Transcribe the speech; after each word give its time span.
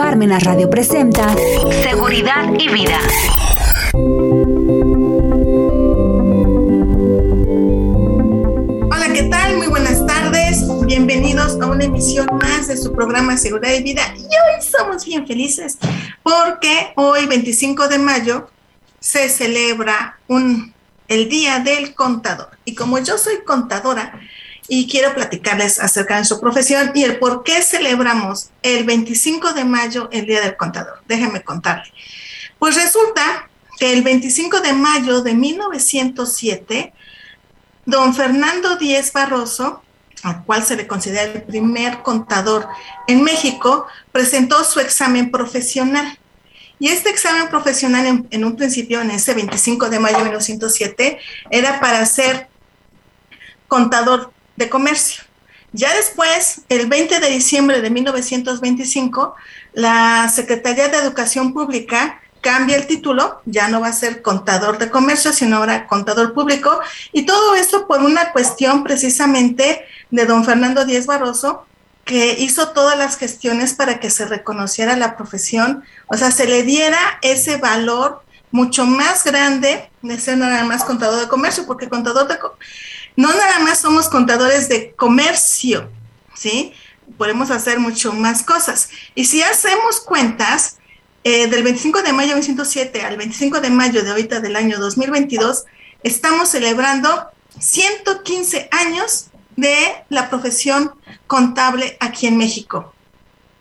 Parmenas 0.00 0.44
Radio 0.44 0.70
presenta 0.70 1.36
Seguridad 1.82 2.54
y 2.58 2.68
Vida. 2.70 2.98
Hola, 8.90 9.12
¿qué 9.12 9.24
tal? 9.24 9.58
Muy 9.58 9.66
buenas 9.66 10.06
tardes. 10.06 10.64
Bienvenidos 10.86 11.60
a 11.60 11.66
una 11.66 11.84
emisión 11.84 12.26
más 12.40 12.68
de 12.68 12.78
su 12.78 12.94
programa 12.94 13.36
Seguridad 13.36 13.74
y 13.74 13.82
Vida. 13.82 14.00
Y 14.16 14.22
hoy 14.22 14.62
somos 14.62 15.04
bien 15.04 15.26
felices 15.26 15.76
porque 16.22 16.94
hoy, 16.96 17.26
25 17.26 17.88
de 17.88 17.98
mayo, 17.98 18.48
se 19.00 19.28
celebra 19.28 20.18
un, 20.28 20.72
el 21.08 21.28
Día 21.28 21.58
del 21.58 21.94
Contador. 21.94 22.48
Y 22.64 22.74
como 22.74 22.98
yo 23.00 23.18
soy 23.18 23.44
contadora, 23.44 24.18
y 24.72 24.86
quiero 24.86 25.12
platicarles 25.16 25.80
acerca 25.80 26.18
de 26.18 26.24
su 26.24 26.40
profesión 26.40 26.92
y 26.94 27.02
el 27.02 27.18
por 27.18 27.42
qué 27.42 27.60
celebramos 27.60 28.50
el 28.62 28.84
25 28.84 29.52
de 29.52 29.64
mayo 29.64 30.08
el 30.12 30.26
Día 30.26 30.40
del 30.42 30.56
Contador. 30.56 31.02
Déjenme 31.08 31.42
contarle. 31.42 31.92
Pues 32.56 32.76
resulta 32.76 33.50
que 33.80 33.92
el 33.92 34.02
25 34.02 34.60
de 34.60 34.72
mayo 34.72 35.22
de 35.22 35.34
1907, 35.34 36.92
don 37.84 38.14
Fernando 38.14 38.76
Díez 38.76 39.12
Barroso, 39.12 39.82
al 40.22 40.44
cual 40.44 40.62
se 40.64 40.76
le 40.76 40.86
considera 40.86 41.24
el 41.24 41.42
primer 41.42 42.02
contador 42.02 42.68
en 43.08 43.24
México, 43.24 43.88
presentó 44.12 44.62
su 44.62 44.78
examen 44.78 45.32
profesional. 45.32 46.16
Y 46.78 46.90
este 46.90 47.10
examen 47.10 47.48
profesional 47.48 48.06
en, 48.06 48.28
en, 48.30 48.44
un 48.44 48.54
principio, 48.54 49.00
en 49.00 49.10
ese 49.10 49.34
25 49.34 49.90
de 49.90 49.98
mayo 49.98 50.18
de 50.18 50.24
1907, 50.24 51.18
era 51.50 51.80
para 51.80 52.06
ser 52.06 52.48
contador 53.66 54.32
de 54.60 54.68
comercio. 54.68 55.24
Ya 55.72 55.92
después, 55.94 56.62
el 56.68 56.86
20 56.86 57.18
de 57.18 57.30
diciembre 57.30 57.80
de 57.80 57.90
1925, 57.90 59.34
la 59.72 60.28
Secretaría 60.28 60.88
de 60.88 60.98
Educación 60.98 61.52
Pública 61.52 62.20
cambia 62.40 62.76
el 62.76 62.86
título, 62.86 63.40
ya 63.44 63.68
no 63.68 63.80
va 63.80 63.88
a 63.88 63.92
ser 63.92 64.22
contador 64.22 64.78
de 64.78 64.90
comercio, 64.90 65.32
sino 65.32 65.56
ahora 65.56 65.86
contador 65.86 66.32
público, 66.32 66.80
y 67.12 67.26
todo 67.26 67.54
esto 67.54 67.86
por 67.86 68.00
una 68.00 68.32
cuestión 68.32 68.82
precisamente 68.82 69.84
de 70.10 70.26
don 70.26 70.44
Fernando 70.44 70.84
Díez 70.84 71.06
Barroso, 71.06 71.66
que 72.04 72.36
hizo 72.38 72.70
todas 72.70 72.98
las 72.98 73.16
gestiones 73.16 73.74
para 73.74 74.00
que 74.00 74.10
se 74.10 74.24
reconociera 74.26 74.96
la 74.96 75.16
profesión, 75.16 75.84
o 76.06 76.16
sea, 76.16 76.30
se 76.30 76.46
le 76.46 76.62
diera 76.62 76.98
ese 77.22 77.58
valor 77.58 78.22
mucho 78.50 78.84
más 78.84 79.22
grande 79.22 79.90
de 80.02 80.18
ser 80.18 80.38
nada 80.38 80.64
más 80.64 80.82
contador 80.82 81.20
de 81.20 81.28
comercio, 81.28 81.66
porque 81.66 81.88
contador 81.88 82.26
de 82.26 82.38
no 83.20 83.34
nada 83.34 83.58
más 83.58 83.80
somos 83.80 84.08
contadores 84.08 84.70
de 84.70 84.94
comercio, 84.94 85.90
¿sí? 86.34 86.72
Podemos 87.18 87.50
hacer 87.50 87.78
mucho 87.78 88.14
más 88.14 88.42
cosas. 88.42 88.88
Y 89.14 89.26
si 89.26 89.42
hacemos 89.42 90.00
cuentas, 90.00 90.78
eh, 91.22 91.48
del 91.48 91.62
25 91.62 92.00
de 92.00 92.14
mayo 92.14 92.30
de 92.30 92.36
1907 92.36 93.02
al 93.02 93.18
25 93.18 93.60
de 93.60 93.68
mayo 93.68 94.02
de 94.02 94.10
ahorita 94.10 94.40
del 94.40 94.56
año 94.56 94.78
2022, 94.78 95.66
estamos 96.02 96.48
celebrando 96.48 97.26
115 97.58 98.70
años 98.70 99.26
de 99.54 99.76
la 100.08 100.30
profesión 100.30 100.92
contable 101.26 101.98
aquí 102.00 102.26
en 102.26 102.38
México. 102.38 102.94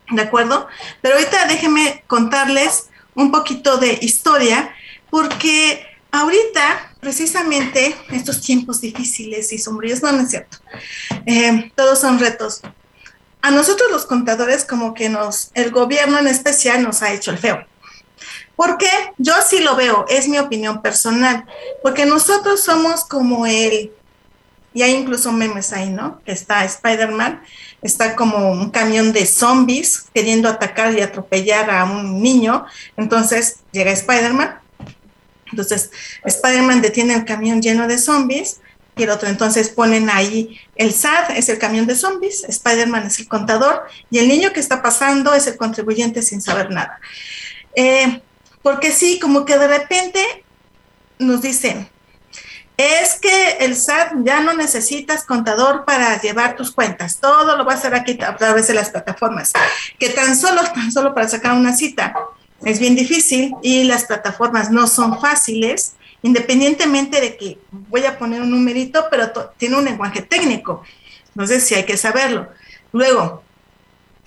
¿De 0.10 0.22
acuerdo? 0.22 0.68
Pero 1.02 1.16
ahorita 1.16 1.48
déjenme 1.48 2.06
contarles 2.08 2.88
un 3.14 3.30
poquito 3.30 3.78
de 3.78 4.00
historia, 4.02 4.74
porque 5.10 5.86
ahorita, 6.12 6.94
precisamente, 7.00 7.96
estos 8.12 8.42
tiempos 8.42 8.82
difíciles 8.82 9.52
y 9.54 9.58
sombríos, 9.58 10.02
no, 10.02 10.12
no 10.12 10.22
es 10.22 10.30
cierto, 10.30 10.58
eh, 11.26 11.72
todos 11.76 12.00
son 12.00 12.20
retos. 12.20 12.62
A 13.42 13.52
nosotros 13.52 13.90
los 13.92 14.06
contadores, 14.06 14.66
como 14.66 14.94
que 14.94 15.10
nos, 15.10 15.52
el 15.54 15.72
gobierno 15.72 16.20
en 16.20 16.28
especial 16.28 16.84
nos 16.84 17.02
ha 17.02 17.14
hecho 17.14 17.32
el 17.32 17.38
feo. 17.38 17.66
Porque 18.56 18.90
yo 19.18 19.34
así 19.36 19.60
lo 19.60 19.78
veo, 19.78 20.06
es 20.10 20.28
mi 20.28 20.38
opinión 20.38 20.82
personal, 20.82 21.46
porque 21.82 22.06
nosotros 22.06 22.62
somos 22.62 23.06
como 23.06 23.46
el, 23.46 23.94
y 24.74 24.82
hay 24.82 24.92
incluso 24.96 25.32
memes 25.32 25.72
ahí, 25.72 25.90
¿no? 25.90 26.22
Que 26.26 26.34
está 26.34 26.66
Spider-Man, 26.66 27.42
está 27.82 28.18
como 28.18 28.52
un 28.52 28.70
camión 28.72 29.14
de 29.14 29.26
zombies 29.26 30.08
queriendo 30.14 30.50
atacar 30.50 30.94
y 30.94 31.02
atropellar 31.02 31.72
a 31.72 31.86
un 31.86 32.22
niño, 32.22 32.66
entonces 32.98 33.60
llega 33.72 33.92
Spider-Man 33.92 34.60
entonces, 35.52 35.92
Spider-Man 36.24 36.82
detiene 36.82 37.14
el 37.14 37.26
camión 37.26 37.62
lleno 37.62 37.88
de 37.88 37.98
zombies 37.98 38.62
y 38.96 39.04
el 39.04 39.10
otro 39.10 39.30
entonces 39.30 39.70
ponen 39.70 40.10
ahí 40.10 40.60
el 40.76 40.94
SAT, 40.94 41.32
es 41.32 41.50
el 41.50 41.58
camión 41.58 41.88
de 41.88 41.96
zombies, 41.96 42.44
Spider-Man 42.44 43.08
es 43.08 43.20
el 43.20 43.28
contador 43.28 43.84
y 44.12 44.20
el 44.20 44.28
niño 44.28 44.52
que 44.52 44.60
está 44.60 44.82
pasando 44.82 45.34
es 45.34 45.48
el 45.48 45.58
contribuyente 45.58 46.22
sin 46.22 46.42
saber 46.42 46.70
nada. 46.70 47.00
Eh, 47.76 48.22
porque 48.62 48.92
sí, 48.92 49.20
como 49.20 49.46
que 49.46 49.58
de 49.58 49.68
repente 49.68 50.44
nos 51.18 51.42
dicen, 51.42 51.90
es 52.76 53.20
que 53.20 53.58
el 53.60 53.76
SAT 53.76 54.14
ya 54.24 54.42
no 54.42 54.54
necesitas 54.54 55.26
contador 55.26 55.86
para 55.86 56.20
llevar 56.22 56.56
tus 56.56 56.72
cuentas, 56.72 57.20
todo 57.20 57.58
lo 57.58 57.66
va 57.66 57.74
a 57.74 57.76
hacer 57.76 57.94
aquí 57.94 58.18
a 58.22 58.36
través 58.36 58.68
de 58.68 58.74
las 58.74 58.90
plataformas, 58.90 59.54
que 59.98 60.10
tan 60.10 60.36
solo, 60.36 60.62
tan 60.74 60.92
solo 60.92 61.14
para 61.14 61.28
sacar 61.28 61.54
una 61.54 61.76
cita 61.76 62.14
es 62.64 62.80
bien 62.80 62.96
difícil 62.96 63.56
y 63.62 63.84
las 63.84 64.06
plataformas 64.06 64.72
no 64.72 64.88
son 64.88 65.20
fáciles, 65.20 65.94
independientemente 66.22 67.22
de 67.22 67.38
que 67.38 67.58
voy 67.72 68.06
a 68.06 68.18
poner 68.18 68.42
un 68.42 68.52
numerito, 68.52 69.06
pero 69.10 69.32
tiene 69.58 69.78
un 69.78 69.86
lenguaje 69.86 70.22
técnico. 70.22 70.84
Entonces, 71.30 71.64
sí 71.64 71.76
hay 71.76 71.86
que 71.86 71.98
saberlo. 71.98 72.50
Luego, 72.92 73.44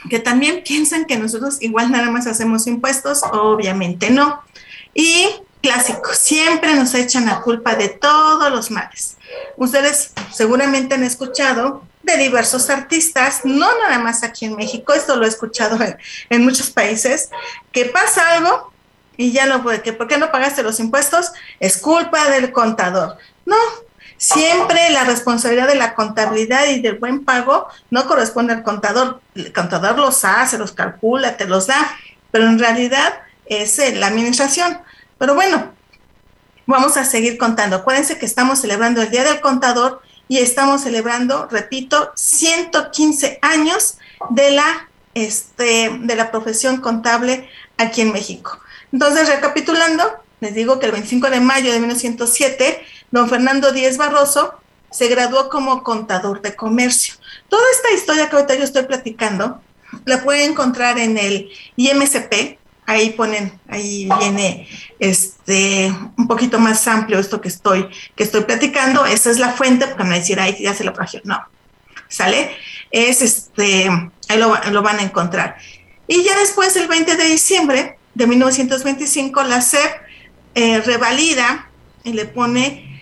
que 0.09 0.19
también 0.19 0.63
piensan 0.65 1.05
que 1.05 1.17
nosotros 1.17 1.61
igual 1.61 1.91
nada 1.91 2.11
más 2.11 2.27
hacemos 2.27 2.67
impuestos, 2.67 3.23
obviamente 3.33 4.11
no. 4.11 4.43
Y 4.95 5.27
clásico, 5.61 6.11
siempre 6.13 6.75
nos 6.75 6.95
echan 6.95 7.27
la 7.27 7.41
culpa 7.41 7.75
de 7.75 7.89
todos 7.89 8.51
los 8.51 8.71
males. 8.71 9.17
Ustedes 9.57 10.13
seguramente 10.33 10.95
han 10.95 11.05
escuchado 11.05 11.85
de 12.03 12.17
diversos 12.17 12.69
artistas, 12.71 13.41
no 13.45 13.67
nada 13.81 13.99
más 13.99 14.23
aquí 14.23 14.47
en 14.47 14.57
México, 14.57 14.93
esto 14.93 15.17
lo 15.17 15.25
he 15.25 15.29
escuchado 15.29 15.79
en, 16.31 16.45
muchos 16.45 16.71
países, 16.71 17.31
que 17.71 17.87
pasa 17.87 18.33
algo 18.33 18.73
y 19.17 19.33
ya 19.33 19.47
no 19.47 19.63
puede, 19.63 19.83
que 19.83 19.93
¿por 19.93 20.09
qué 20.09 20.19
no 20.19 20.33
pagaste 20.33 20.63
los 20.63 20.81
impuestos? 20.81 21.33
Es 21.61 21.79
culpa 21.79 22.29
del 22.31 22.51
contador. 22.51 23.19
No, 23.47 23.57
siempre 24.17 24.91
la 24.91 25.05
responsabilidad 25.05 25.69
de 25.69 25.77
la 25.77 25.95
contabilidad 25.95 26.67
y 26.67 26.81
del 26.81 26.99
buen 26.99 27.25
pago 27.25 27.69
no 27.91 28.07
corresponde 28.07 28.53
al 28.53 28.63
contador. 28.63 29.21
El 29.35 29.53
contador 29.53 29.99
los 29.99 30.25
hace, 30.25 30.59
los 30.59 30.73
calcula, 30.73 31.37
te 31.37 31.47
los 31.47 31.69
da, 31.69 31.95
pero 32.31 32.47
en 32.47 32.59
realidad 32.59 33.15
es 33.47 33.79
la 33.95 34.09
administración. 34.09 34.79
Pero 35.19 35.35
bueno, 35.35 35.73
vamos 36.67 36.97
a 36.97 37.05
seguir 37.05 37.39
contando. 37.39 37.77
Acuérdense 37.77 38.19
que 38.19 38.27
estamos 38.27 38.61
celebrando 38.61 39.03
el 39.03 39.11
Día 39.11 39.25
del 39.25 39.41
Contador 39.41 40.03
y 40.33 40.39
estamos 40.39 40.81
celebrando, 40.81 41.47
repito, 41.51 42.11
115 42.15 43.39
años 43.43 43.99
de 44.31 44.53
la, 44.53 44.89
este, 45.13 45.91
de 46.01 46.17
la 46.17 46.31
profesión 46.31 46.79
contable 46.79 47.51
aquí 47.77 48.01
en 48.01 48.15
México. 48.15 48.59
Entonces, 48.95 49.29
recapitulando, 49.29 50.11
les 50.41 50.55
digo 50.55 50.79
que 50.79 50.87
el 50.87 50.93
25 50.93 51.29
de 51.29 51.41
mayo 51.41 51.71
de 51.71 51.81
1907, 51.81 52.83
don 53.11 53.29
Fernando 53.29 53.73
Díez 53.73 53.99
Barroso 53.99 54.55
se 54.91 55.09
graduó 55.09 55.51
como 55.51 55.83
contador 55.83 56.41
de 56.41 56.57
comercio. 56.57 57.13
Toda 57.51 57.65
esta 57.71 57.93
historia 57.93 58.31
que 58.31 58.37
ahorita 58.37 58.55
yo 58.55 58.65
estoy 58.65 58.85
platicando, 58.85 59.61
la 60.07 60.25
pueden 60.25 60.53
encontrar 60.53 60.99
en 60.99 61.19
el 61.19 61.51
IMCP, 61.77 62.59
ahí 62.87 63.11
ponen, 63.11 63.59
ahí 63.69 64.09
viene 64.19 64.69
este 64.99 65.93
un 66.17 66.27
poquito 66.27 66.59
más 66.59 66.87
amplio 66.89 67.19
esto 67.19 67.41
que 67.41 67.49
estoy, 67.49 67.89
que 68.15 68.25
estoy 68.25 68.43
platicando. 68.45 69.07
Esa 69.07 69.31
es 69.31 69.39
la 69.39 69.53
fuente, 69.53 69.87
porque 69.87 70.05
me 70.05 70.19
decir, 70.19 70.41
ahí 70.41 70.57
ya 70.61 70.75
se 70.75 70.85
lo 70.85 70.93
plagió. 70.93 71.21
No, 71.25 71.41
¿sale? 72.09 72.51
Es 72.91 73.23
este, 73.23 73.89
ahí 74.29 74.39
lo, 74.39 74.83
van 74.83 74.99
a 74.99 75.03
encontrar. 75.03 75.57
Y 76.07 76.23
ya 76.23 76.39
después, 76.39 76.77
el 76.77 76.89
20 76.89 77.17
de 77.17 77.25
diciembre 77.25 77.99
de 78.15 78.27
1925, 78.27 79.43
la 79.45 79.61
SEP 79.61 79.91
eh, 80.55 80.81
revalida 80.81 81.71
y 82.05 82.13
le 82.13 82.27
pone 82.27 82.93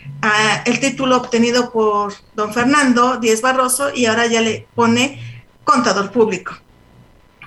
el 0.66 0.80
título 0.80 1.16
obtenido 1.16 1.72
por 1.72 2.12
don 2.34 2.52
Fernando 2.52 3.16
Díez 3.16 3.40
Barroso 3.40 3.90
y 3.94 4.04
ahora 4.06 4.26
ya 4.26 4.40
le 4.42 4.66
pone 4.74 5.18
contador 5.64 6.10
público. 6.10 6.54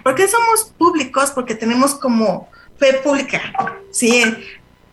¿Por 0.03 0.15
qué 0.15 0.27
somos 0.27 0.65
públicos? 0.77 1.31
Porque 1.31 1.55
tenemos 1.55 1.95
como 1.95 2.49
fe 2.77 2.93
pública, 2.95 3.41
¿sí? 3.91 4.23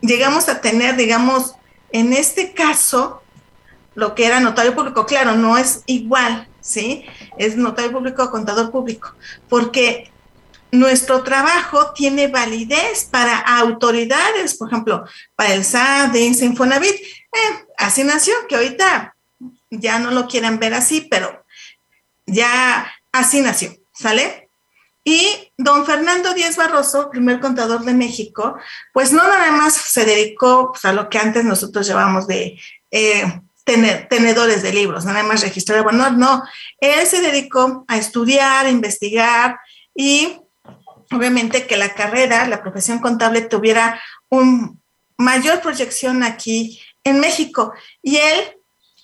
Llegamos 0.01 0.49
a 0.49 0.61
tener, 0.61 0.95
digamos, 0.95 1.55
en 1.91 2.13
este 2.13 2.53
caso, 2.53 3.21
lo 3.93 4.15
que 4.15 4.25
era 4.25 4.39
notario 4.39 4.73
público, 4.73 5.05
claro, 5.05 5.35
no 5.35 5.57
es 5.57 5.83
igual, 5.85 6.47
¿sí? 6.61 7.05
Es 7.37 7.57
notario 7.57 7.91
público, 7.91 8.31
contador 8.31 8.71
público, 8.71 9.13
porque 9.49 10.11
nuestro 10.71 11.23
trabajo 11.23 11.91
tiene 11.91 12.27
validez 12.27 13.03
para 13.11 13.37
autoridades, 13.37 14.55
por 14.55 14.69
ejemplo, 14.69 15.03
para 15.35 15.53
el 15.53 15.65
SAT, 15.65 16.13
de 16.13 16.21
Infonavit. 16.21 16.95
Eh, 16.95 17.65
así 17.77 18.03
nació, 18.03 18.33
que 18.47 18.55
ahorita 18.55 19.15
ya 19.69 19.99
no 19.99 20.11
lo 20.11 20.27
quieran 20.27 20.59
ver 20.59 20.73
así, 20.73 21.01
pero 21.01 21.45
ya 22.25 22.89
así 23.11 23.41
nació, 23.41 23.75
¿sale? 23.93 24.40
Y 25.03 25.51
don 25.57 25.85
Fernando 25.85 26.33
Díaz 26.33 26.57
Barroso, 26.57 27.09
primer 27.09 27.39
contador 27.39 27.83
de 27.83 27.93
México, 27.93 28.57
pues 28.93 29.11
no 29.11 29.23
nada 29.23 29.51
más 29.51 29.73
se 29.73 30.05
dedicó 30.05 30.71
pues, 30.71 30.85
a 30.85 30.93
lo 30.93 31.09
que 31.09 31.17
antes 31.17 31.43
nosotros 31.43 31.87
llevamos 31.87 32.27
de 32.27 32.59
eh, 32.91 33.41
tenedores 33.63 34.63
de 34.63 34.73
libros, 34.73 35.05
nada 35.05 35.23
más 35.23 35.41
registrar, 35.41 35.83
bueno, 35.83 36.09
no, 36.11 36.43
él 36.79 37.05
se 37.07 37.21
dedicó 37.21 37.85
a 37.87 37.97
estudiar, 37.97 38.65
a 38.65 38.69
investigar 38.69 39.59
y 39.95 40.37
obviamente 41.11 41.67
que 41.67 41.77
la 41.77 41.93
carrera, 41.93 42.47
la 42.47 42.61
profesión 42.61 42.99
contable 42.99 43.41
tuviera 43.41 44.01
un 44.29 44.81
mayor 45.17 45.61
proyección 45.61 46.23
aquí 46.23 46.81
en 47.03 47.19
México. 47.19 47.73
Y 48.01 48.17
él, 48.17 48.57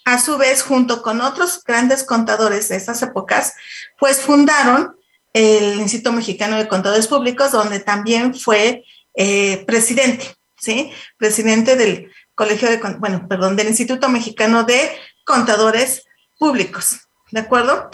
a 0.05 0.19
su 0.19 0.37
vez, 0.37 0.63
junto 0.63 1.01
con 1.01 1.21
otros 1.21 1.63
grandes 1.63 2.03
contadores 2.03 2.69
de 2.69 2.77
esas 2.77 3.01
épocas, 3.01 3.53
pues 3.99 4.19
fundaron 4.19 4.96
el 5.37 5.79
Instituto 5.79 6.11
Mexicano 6.11 6.57
de 6.57 6.67
Contadores 6.67 7.07
Públicos, 7.07 7.51
donde 7.51 7.79
también 7.79 8.33
fue 8.33 8.83
eh, 9.13 9.63
presidente, 9.65 10.35
¿sí? 10.57 10.91
Presidente 11.17 11.75
del 11.75 12.11
Colegio 12.33 12.69
de, 12.69 12.77
bueno, 12.99 13.27
perdón, 13.27 13.55
del 13.55 13.67
Instituto 13.67 14.09
Mexicano 14.09 14.63
de 14.63 14.91
Contadores 15.23 16.05
Públicos, 16.39 17.01
¿de 17.31 17.41
acuerdo? 17.41 17.89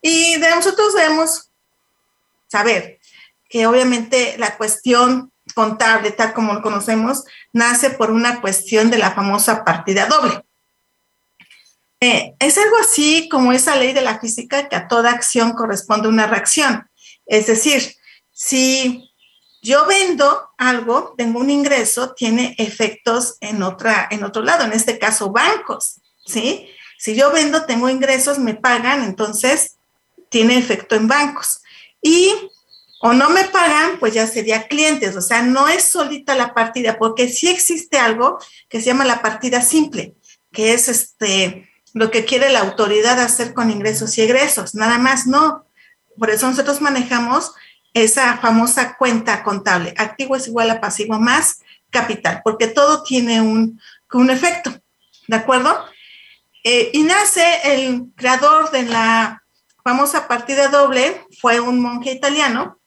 Y 0.00 0.36
de 0.38 0.50
nosotros 0.50 0.94
debemos 0.94 1.50
saber 2.48 2.98
que 3.48 3.66
obviamente 3.66 4.36
la 4.38 4.56
cuestión 4.56 5.32
contable, 5.54 6.12
tal 6.12 6.32
como 6.32 6.54
lo 6.54 6.62
conocemos, 6.62 7.24
nace 7.52 7.90
por 7.90 8.10
una 8.10 8.40
cuestión 8.40 8.90
de 8.90 8.98
la 8.98 9.10
famosa 9.10 9.64
partida 9.64 10.06
doble. 10.06 10.44
Eh, 12.00 12.34
es 12.38 12.56
algo 12.56 12.76
así 12.80 13.28
como 13.28 13.52
esa 13.52 13.76
ley 13.76 13.92
de 13.92 14.00
la 14.00 14.18
física 14.18 14.68
que 14.68 14.76
a 14.76 14.88
toda 14.88 15.10
acción 15.10 15.52
corresponde 15.52 16.08
una 16.08 16.26
reacción. 16.26 16.88
Es 17.26 17.46
decir, 17.46 17.94
si 18.32 19.10
yo 19.62 19.86
vendo 19.86 20.48
algo, 20.56 21.14
tengo 21.18 21.40
un 21.40 21.50
ingreso, 21.50 22.14
tiene 22.14 22.54
efectos 22.58 23.36
en, 23.40 23.62
otra, 23.62 24.08
en 24.10 24.24
otro 24.24 24.42
lado, 24.42 24.64
en 24.64 24.72
este 24.72 24.98
caso 24.98 25.30
bancos, 25.30 26.00
¿sí? 26.24 26.66
Si 26.98 27.14
yo 27.14 27.30
vendo, 27.30 27.66
tengo 27.66 27.88
ingresos, 27.88 28.38
me 28.38 28.54
pagan, 28.54 29.04
entonces 29.04 29.76
tiene 30.30 30.56
efecto 30.56 30.96
en 30.96 31.08
bancos. 31.08 31.62
Y 32.00 32.32
o 33.02 33.12
no 33.12 33.30
me 33.30 33.44
pagan, 33.44 33.98
pues 33.98 34.12
ya 34.14 34.26
sería 34.26 34.68
clientes, 34.68 35.16
o 35.16 35.22
sea, 35.22 35.42
no 35.42 35.68
es 35.68 35.84
solita 35.84 36.34
la 36.34 36.52
partida, 36.52 36.98
porque 36.98 37.28
sí 37.28 37.48
existe 37.48 37.98
algo 37.98 38.38
que 38.68 38.80
se 38.80 38.86
llama 38.86 39.06
la 39.06 39.22
partida 39.22 39.62
simple, 39.62 40.14
que 40.52 40.74
es 40.74 40.88
este 40.88 41.69
lo 41.94 42.10
que 42.10 42.24
quiere 42.24 42.50
la 42.50 42.60
autoridad 42.60 43.18
hacer 43.18 43.54
con 43.54 43.70
ingresos 43.70 44.16
y 44.18 44.22
egresos, 44.22 44.74
nada 44.74 44.98
más 44.98 45.26
no. 45.26 45.66
Por 46.18 46.30
eso 46.30 46.48
nosotros 46.48 46.80
manejamos 46.80 47.52
esa 47.94 48.38
famosa 48.38 48.96
cuenta 48.96 49.42
contable, 49.42 49.94
activo 49.96 50.36
es 50.36 50.46
igual 50.46 50.70
a 50.70 50.80
pasivo 50.80 51.18
más 51.18 51.60
capital, 51.90 52.40
porque 52.44 52.68
todo 52.68 53.02
tiene 53.02 53.40
un, 53.40 53.80
un 54.12 54.30
efecto, 54.30 54.72
¿de 55.26 55.36
acuerdo? 55.36 55.84
Eh, 56.62 56.90
y 56.92 57.02
nace 57.02 57.44
el 57.64 58.04
creador 58.14 58.70
de 58.70 58.84
la 58.84 59.42
famosa 59.82 60.28
partida 60.28 60.68
doble, 60.68 61.26
fue 61.40 61.58
un 61.58 61.80
monje 61.80 62.12
italiano, 62.12 62.78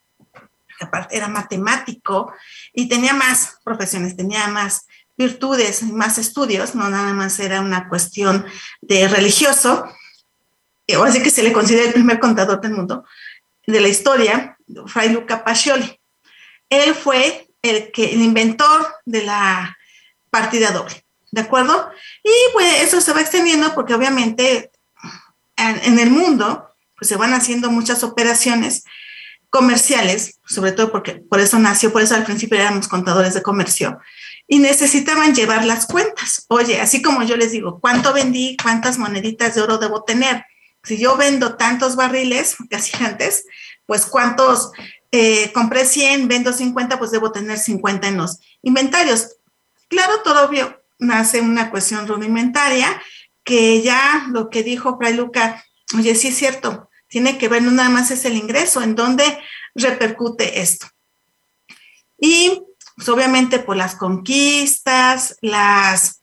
que 0.78 0.84
aparte 0.84 1.16
era 1.16 1.28
matemático 1.28 2.32
y 2.72 2.88
tenía 2.88 3.12
más 3.12 3.58
profesiones, 3.64 4.16
tenía 4.16 4.48
más 4.48 4.86
virtudes, 5.16 5.82
más 5.82 6.18
estudios, 6.18 6.74
no 6.74 6.88
nada 6.88 7.12
más 7.12 7.38
era 7.38 7.60
una 7.60 7.88
cuestión 7.88 8.44
de 8.80 9.08
religioso, 9.08 9.84
o 10.96 11.04
así 11.04 11.22
que 11.22 11.30
se 11.30 11.42
le 11.42 11.52
considera 11.52 11.86
el 11.86 11.94
primer 11.94 12.18
contador 12.18 12.60
del 12.60 12.72
mundo, 12.72 13.04
de 13.66 13.80
la 13.80 13.88
historia, 13.88 14.58
Fray 14.86 15.10
Luca 15.10 15.44
Pacioli. 15.44 16.00
Él 16.68 16.94
fue 16.94 17.48
el, 17.62 17.92
que, 17.92 18.12
el 18.12 18.22
inventor 18.22 18.86
de 19.04 19.22
la 19.24 19.76
partida 20.30 20.70
doble, 20.72 21.04
¿de 21.30 21.40
acuerdo? 21.40 21.90
Y 22.22 22.32
pues 22.52 22.82
eso 22.82 23.00
se 23.00 23.12
va 23.12 23.20
extendiendo 23.20 23.74
porque 23.74 23.94
obviamente 23.94 24.70
en, 25.56 25.80
en 25.84 25.98
el 25.98 26.10
mundo 26.10 26.68
pues 26.96 27.08
se 27.08 27.16
van 27.16 27.32
haciendo 27.32 27.70
muchas 27.70 28.02
operaciones 28.02 28.84
comerciales, 29.50 30.40
sobre 30.46 30.72
todo 30.72 30.90
porque 30.90 31.12
por 31.12 31.38
eso 31.38 31.58
nació, 31.58 31.92
por 31.92 32.02
eso 32.02 32.16
al 32.16 32.24
principio 32.24 32.58
éramos 32.58 32.88
contadores 32.88 33.34
de 33.34 33.42
comercio, 33.42 34.00
y 34.46 34.58
necesitaban 34.58 35.34
llevar 35.34 35.64
las 35.64 35.86
cuentas. 35.86 36.44
Oye, 36.48 36.80
así 36.80 37.02
como 37.02 37.22
yo 37.22 37.36
les 37.36 37.52
digo, 37.52 37.80
¿cuánto 37.80 38.12
vendí? 38.12 38.56
¿Cuántas 38.62 38.98
moneditas 38.98 39.54
de 39.54 39.62
oro 39.62 39.78
debo 39.78 40.04
tener? 40.04 40.44
Si 40.82 40.98
yo 40.98 41.16
vendo 41.16 41.56
tantos 41.56 41.96
barriles, 41.96 42.56
casi 42.70 42.92
antes, 43.02 43.46
pues 43.86 44.06
cuántos, 44.06 44.72
eh, 45.12 45.50
compré 45.52 45.84
100, 45.84 46.28
vendo 46.28 46.52
50, 46.52 46.98
pues 46.98 47.10
debo 47.10 47.32
tener 47.32 47.58
50 47.58 48.08
en 48.08 48.18
los 48.18 48.40
inventarios. 48.62 49.36
Claro, 49.88 50.20
todo 50.22 50.46
obvio, 50.46 50.82
nace 50.98 51.40
una 51.40 51.70
cuestión 51.70 52.06
rudimentaria 52.06 53.00
que 53.44 53.82
ya 53.82 54.26
lo 54.30 54.48
que 54.48 54.62
dijo 54.62 54.96
Fray 54.96 55.14
Luca, 55.14 55.64
oye, 55.96 56.14
sí 56.14 56.28
es 56.28 56.36
cierto, 56.36 56.88
tiene 57.08 57.38
que 57.38 57.48
ver, 57.48 57.62
nada 57.62 57.90
más 57.90 58.10
es 58.10 58.24
el 58.24 58.36
ingreso, 58.36 58.82
en 58.82 58.94
dónde 58.94 59.24
repercute 59.74 60.60
esto. 60.60 60.86
Y 62.18 62.62
pues, 62.96 63.08
obviamente 63.08 63.58
por 63.58 63.76
las 63.76 63.94
conquistas, 63.96 65.36
las 65.40 66.20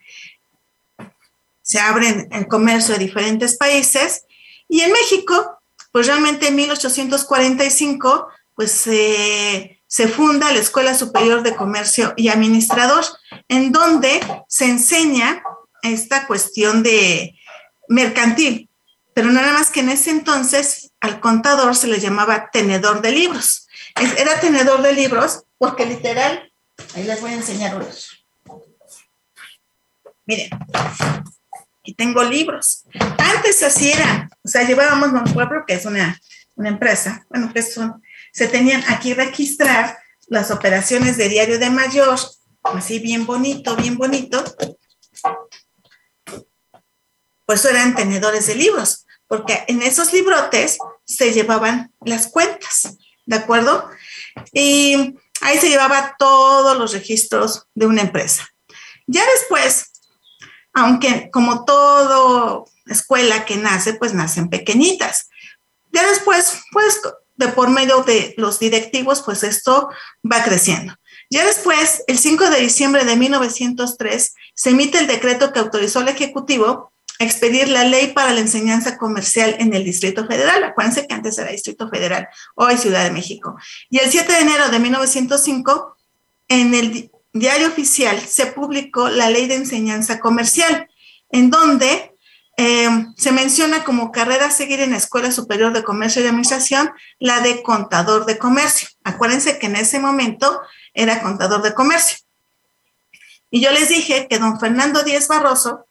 se 1.62 1.79
abren 1.79 2.27
el 2.31 2.47
comercio 2.47 2.94
de 2.94 3.00
diferentes 3.06 3.56
países 3.56 4.25
y 4.68 4.81
en 4.81 4.91
México, 4.91 5.59
pues 5.91 6.07
realmente 6.07 6.47
en 6.47 6.56
1845, 6.56 8.27
pues 8.56 8.71
se 8.71 10.07
funda 10.07 10.51
la 10.51 10.59
Escuela 10.59 10.94
Superior 10.94 11.44
de 11.44 11.56
Comercio 11.56 12.13
y 12.18 12.29
Administrador, 12.29 13.06
en 13.47 13.71
donde 13.71 14.19
se 14.47 14.65
enseña 14.65 15.44
esta 15.83 16.27
cuestión 16.27 16.83
de 16.83 17.35
mercantil, 17.88 18.69
pero 19.13 19.29
nada 19.29 19.53
más 19.53 19.69
que 19.69 19.81
en 19.81 19.89
ese 19.89 20.12
entonces 20.12 20.91
al 21.00 21.19
contador 21.19 21.75
se 21.75 21.88
le 21.88 22.00
llamaba 22.00 22.50
tenedor 22.51 23.01
de 23.01 23.12
libros. 23.12 23.67
Era 24.17 24.39
tenedor 24.39 24.81
de 24.81 24.94
libros 24.94 25.44
porque 25.57 25.85
literal, 25.85 26.50
ahí 26.95 27.03
les 27.03 27.21
voy 27.21 27.31
a 27.31 27.35
enseñar 27.35 27.75
unos. 27.75 28.25
Miren, 30.25 30.49
aquí 31.79 31.93
tengo 31.93 32.23
libros. 32.23 32.83
Antes 33.17 33.63
así 33.63 33.91
era, 33.91 34.29
o 34.43 34.47
sea, 34.47 34.63
llevábamos 34.63 35.09
un 35.11 35.33
pueblo 35.33 35.63
que 35.65 35.73
es 35.73 35.85
una, 35.85 36.19
una 36.55 36.69
empresa, 36.69 37.25
bueno, 37.29 37.51
que 37.53 37.61
son, 37.61 38.01
se 38.31 38.47
tenían 38.47 38.83
aquí 38.88 39.13
registrar 39.13 39.97
las 40.27 40.51
operaciones 40.51 41.17
de 41.17 41.29
diario 41.29 41.60
de 41.60 41.69
mayor, 41.69 42.17
así 42.63 43.00
bien 43.00 43.25
bonito, 43.25 43.75
bien 43.75 43.98
bonito, 43.98 44.43
pues 47.45 47.65
eran 47.65 47.95
tenedores 47.95 48.48
de 48.48 48.55
libros, 48.55 49.05
porque 49.27 49.65
en 49.67 49.81
esos 49.81 50.13
librotes 50.13 50.77
se 51.03 51.33
llevaban 51.33 51.91
las 52.00 52.27
cuentas, 52.27 52.95
¿de 53.25 53.36
acuerdo? 53.36 53.89
Y 54.53 55.15
ahí 55.41 55.57
se 55.57 55.69
llevaba 55.69 56.15
todos 56.17 56.77
los 56.77 56.93
registros 56.93 57.67
de 57.74 57.88
una 57.88 58.01
empresa. 58.01 58.48
Ya 59.07 59.24
después, 59.31 59.91
aunque 60.74 61.29
como 61.31 61.65
todo 61.65 62.65
escuela 62.86 63.45
que 63.45 63.57
nace, 63.57 63.93
pues 63.93 64.13
nacen 64.13 64.50
pequeñitas. 64.50 65.29
Ya 65.91 66.07
después, 66.07 66.62
pues 66.71 67.01
de 67.36 67.48
por 67.50 67.69
medio 67.69 68.03
de 68.03 68.33
los 68.38 68.60
directivos, 68.60 69.21
pues 69.21 69.43
esto 69.43 69.89
va 70.29 70.43
creciendo. 70.43 70.95
Ya 71.29 71.45
después, 71.45 72.03
el 72.07 72.17
5 72.17 72.50
de 72.50 72.60
diciembre 72.60 73.05
de 73.05 73.15
1903, 73.15 74.33
se 74.53 74.69
emite 74.69 75.00
el 75.00 75.07
decreto 75.07 75.51
que 75.51 75.60
autorizó 75.60 76.00
al 76.00 76.10
Ejecutivo 76.10 76.91
expedir 77.24 77.70
la 77.70 77.84
ley 77.84 78.08
para 78.08 78.34
la 78.34 78.42
enseñanza 78.42 78.98
comercial 78.98 79.56
en 79.60 79.74
el 79.74 79.84
Distrito 79.84 80.25
Federal. 80.25 80.63
Acuérdense 80.63 81.08
que 81.08 81.13
antes 81.13 81.38
era 81.38 81.51
Distrito 81.51 81.90
Federal, 81.90 82.28
hoy 82.56 82.78
Ciudad 82.78 83.04
de 83.04 83.12
México. 83.12 83.56
Y 83.90 84.00
el 84.00 84.10
7 84.10 84.32
de 84.32 84.40
enero 84.40 84.70
de 84.70 84.80
1905, 84.80 85.98
en 86.48 86.74
el 86.74 87.12
diario 87.34 87.68
oficial 87.68 88.20
se 88.20 88.48
publicó 88.48 89.10
la 89.10 89.30
ley 89.30 89.48
de 89.48 89.56
enseñanza 89.56 90.20
comercial, 90.20 90.90
en 91.30 91.50
donde 91.50 92.16
eh, 92.58 92.90
se 93.16 93.32
menciona 93.32 93.84
como 93.84 94.12
carrera 94.12 94.48
a 94.48 94.51
seguir 94.51 94.82
en 94.82 94.92
la 94.92 94.98
Escuela 94.98 95.32
Superior 95.32 95.74
de 95.74 95.84
Comercio 95.84 96.22
y 96.22 96.28
Administración 96.28 96.92
la 97.20 97.40
de 97.40 97.63
contador 97.63 98.25
de 98.25 98.38
comercio. 98.38 98.90
Acuérdense 99.04 99.58
que 99.58 99.68
en 99.68 99.78
ese 99.78 100.00
momento 100.00 100.62
era 100.94 101.22
contador 101.22 101.62
de 101.62 101.74
comercio. 101.74 102.18
Y 103.50 103.62
yo 103.62 103.72
les 103.72 103.90
dije 103.90 104.28
que 104.30 104.40
don 104.40 104.60
Fernando 104.60 105.04
Díez 105.04 105.28
Barroso 105.28 105.88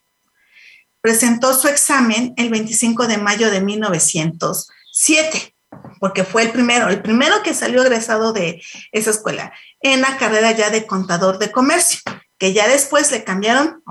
presentó 1.00 1.54
su 1.54 1.69
examen 1.69 2.35
el 2.37 2.50
25 2.50 3.07
de 3.07 3.19
mayo 3.19 3.50
de 3.50 3.61
1907, 3.61 5.54
porque 5.99 6.25
fue 6.25 6.42
el 6.42 6.50
primero, 6.50 6.88
el 6.88 7.02
primero 7.02 7.42
que 7.42 7.54
salió 7.54 7.83
egresado 7.83 8.33
de 8.33 8.62
esa 8.92 9.11
escuela 9.11 9.52
en 9.80 10.00
la 10.00 10.16
carrera 10.19 10.52
ya 10.52 10.71
de 10.71 10.87
contador 10.87 11.38
de 11.38 11.50
comercio, 11.50 12.00
que 12.38 12.52
ya 12.52 12.69
después 12.69 13.11
le 13.12 13.25
cambiaron 13.25 13.83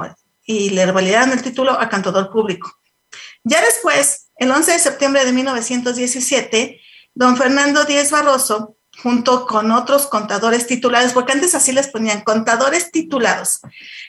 y 0.45 0.71
le 0.71 0.85
revalidaron 0.85 1.31
el 1.31 1.41
título 1.41 1.79
a 1.79 1.89
contador 1.89 2.31
público. 2.31 2.71
Ya 3.43 3.61
después, 3.61 4.29
el 4.37 4.51
11 4.51 4.73
de 4.73 4.79
septiembre 4.79 5.25
de 5.25 5.31
1917, 5.31 6.81
don 7.13 7.37
Fernando 7.37 7.85
Díez 7.85 8.11
Barroso, 8.11 8.75
junto 9.01 9.45
con 9.45 9.71
otros 9.71 10.07
contadores 10.07 10.67
titulados, 10.67 11.13
porque 11.13 11.31
antes 11.31 11.55
así 11.55 11.71
les 11.71 11.87
ponían 11.87 12.21
contadores 12.21 12.91
titulados, 12.91 13.61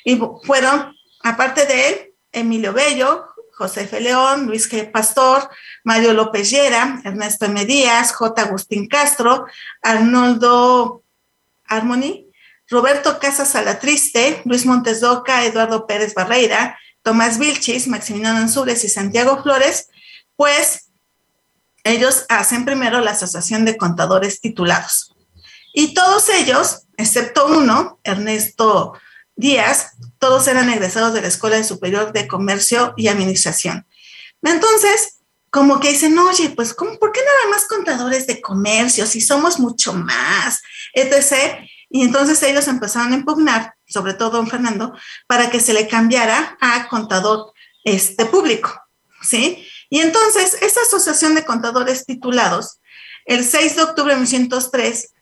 y 0.04 0.20
fueron, 0.44 0.96
aparte 1.22 1.66
de 1.66 1.88
él, 1.88 2.09
Emilio 2.32 2.72
Bello, 2.72 3.26
José 3.52 3.82
F. 3.82 4.00
León, 4.00 4.46
Luis 4.46 4.70
G. 4.70 4.90
Pastor, 4.90 5.48
Mario 5.84 6.14
López 6.14 6.50
Llera, 6.50 7.00
Ernesto 7.04 7.46
M. 7.46 7.64
Díaz, 7.66 8.12
J. 8.12 8.42
Agustín 8.42 8.88
Castro, 8.88 9.46
Arnoldo 9.82 11.02
Armoni, 11.66 12.30
Roberto 12.68 13.18
Casas 13.18 13.50
Salatriste, 13.50 14.42
Luis 14.44 14.64
Montes 14.64 15.00
Doca, 15.00 15.44
Eduardo 15.44 15.86
Pérez 15.86 16.14
Barreira, 16.14 16.78
Tomás 17.02 17.38
Vilchis, 17.38 17.88
Maximiliano 17.88 18.38
Ansures 18.38 18.84
y 18.84 18.88
Santiago 18.88 19.42
Flores, 19.42 19.88
pues 20.36 20.90
ellos 21.84 22.26
hacen 22.28 22.64
primero 22.64 23.00
la 23.00 23.12
Asociación 23.12 23.64
de 23.64 23.76
Contadores 23.76 24.40
Titulados. 24.40 25.14
Y 25.72 25.94
todos 25.94 26.28
ellos, 26.28 26.86
excepto 26.96 27.46
uno, 27.46 28.00
Ernesto 28.04 28.94
Díaz, 29.40 29.92
todos 30.18 30.46
eran 30.46 30.68
egresados 30.68 31.14
de 31.14 31.22
la 31.22 31.28
Escuela 31.28 31.62
Superior 31.64 32.12
de 32.12 32.28
Comercio 32.28 32.92
y 32.96 33.08
Administración. 33.08 33.86
Entonces, 34.42 35.20
como 35.50 35.80
que 35.80 35.90
dicen, 35.90 36.16
oye, 36.18 36.50
pues, 36.50 36.74
¿cómo, 36.74 36.98
¿por 36.98 37.10
qué 37.10 37.20
nada 37.20 37.50
más 37.50 37.66
contadores 37.66 38.26
de 38.26 38.40
comercio 38.40 39.06
si 39.06 39.20
somos 39.20 39.58
mucho 39.58 39.94
más? 39.94 40.60
Etc. 40.92 41.58
Y 41.88 42.02
entonces 42.02 42.42
ellos 42.42 42.68
empezaron 42.68 43.12
a 43.12 43.16
impugnar, 43.16 43.74
sobre 43.88 44.14
todo 44.14 44.30
don 44.30 44.48
Fernando, 44.48 44.94
para 45.26 45.50
que 45.50 45.58
se 45.58 45.72
le 45.72 45.88
cambiara 45.88 46.58
a 46.60 46.86
contador 46.88 47.52
este, 47.82 48.26
público, 48.26 48.70
¿sí? 49.22 49.66
Y 49.88 50.00
entonces, 50.00 50.58
esta 50.60 50.82
asociación 50.82 51.34
de 51.34 51.44
contadores 51.44 52.04
titulados, 52.04 52.78
el 53.24 53.44
6 53.44 53.76
de 53.76 53.82
octubre 53.82 54.14
de 54.14 54.20
1903, 54.20 55.14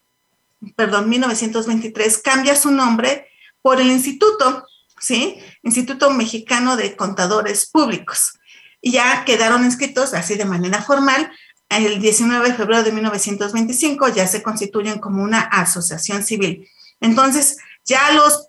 perdón, 0.74 1.08
1923, 1.08 2.18
cambia 2.18 2.56
su 2.56 2.70
nombre 2.70 3.27
por 3.62 3.80
el 3.80 3.90
Instituto, 3.90 4.66
¿sí? 5.00 5.38
Instituto 5.62 6.10
Mexicano 6.10 6.76
de 6.76 6.96
Contadores 6.96 7.66
Públicos. 7.66 8.34
Y 8.80 8.92
ya 8.92 9.24
quedaron 9.24 9.64
inscritos 9.64 10.14
así 10.14 10.36
de 10.36 10.44
manera 10.44 10.82
formal 10.82 11.30
el 11.68 12.00
19 12.00 12.48
de 12.48 12.54
febrero 12.54 12.82
de 12.82 12.92
1925 12.92 14.08
ya 14.08 14.26
se 14.26 14.42
constituyen 14.42 14.98
como 14.98 15.22
una 15.22 15.40
asociación 15.40 16.24
civil. 16.24 16.66
Entonces, 17.00 17.58
ya 17.84 18.12
los, 18.12 18.46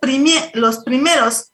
los 0.54 0.78
primeros 0.78 1.52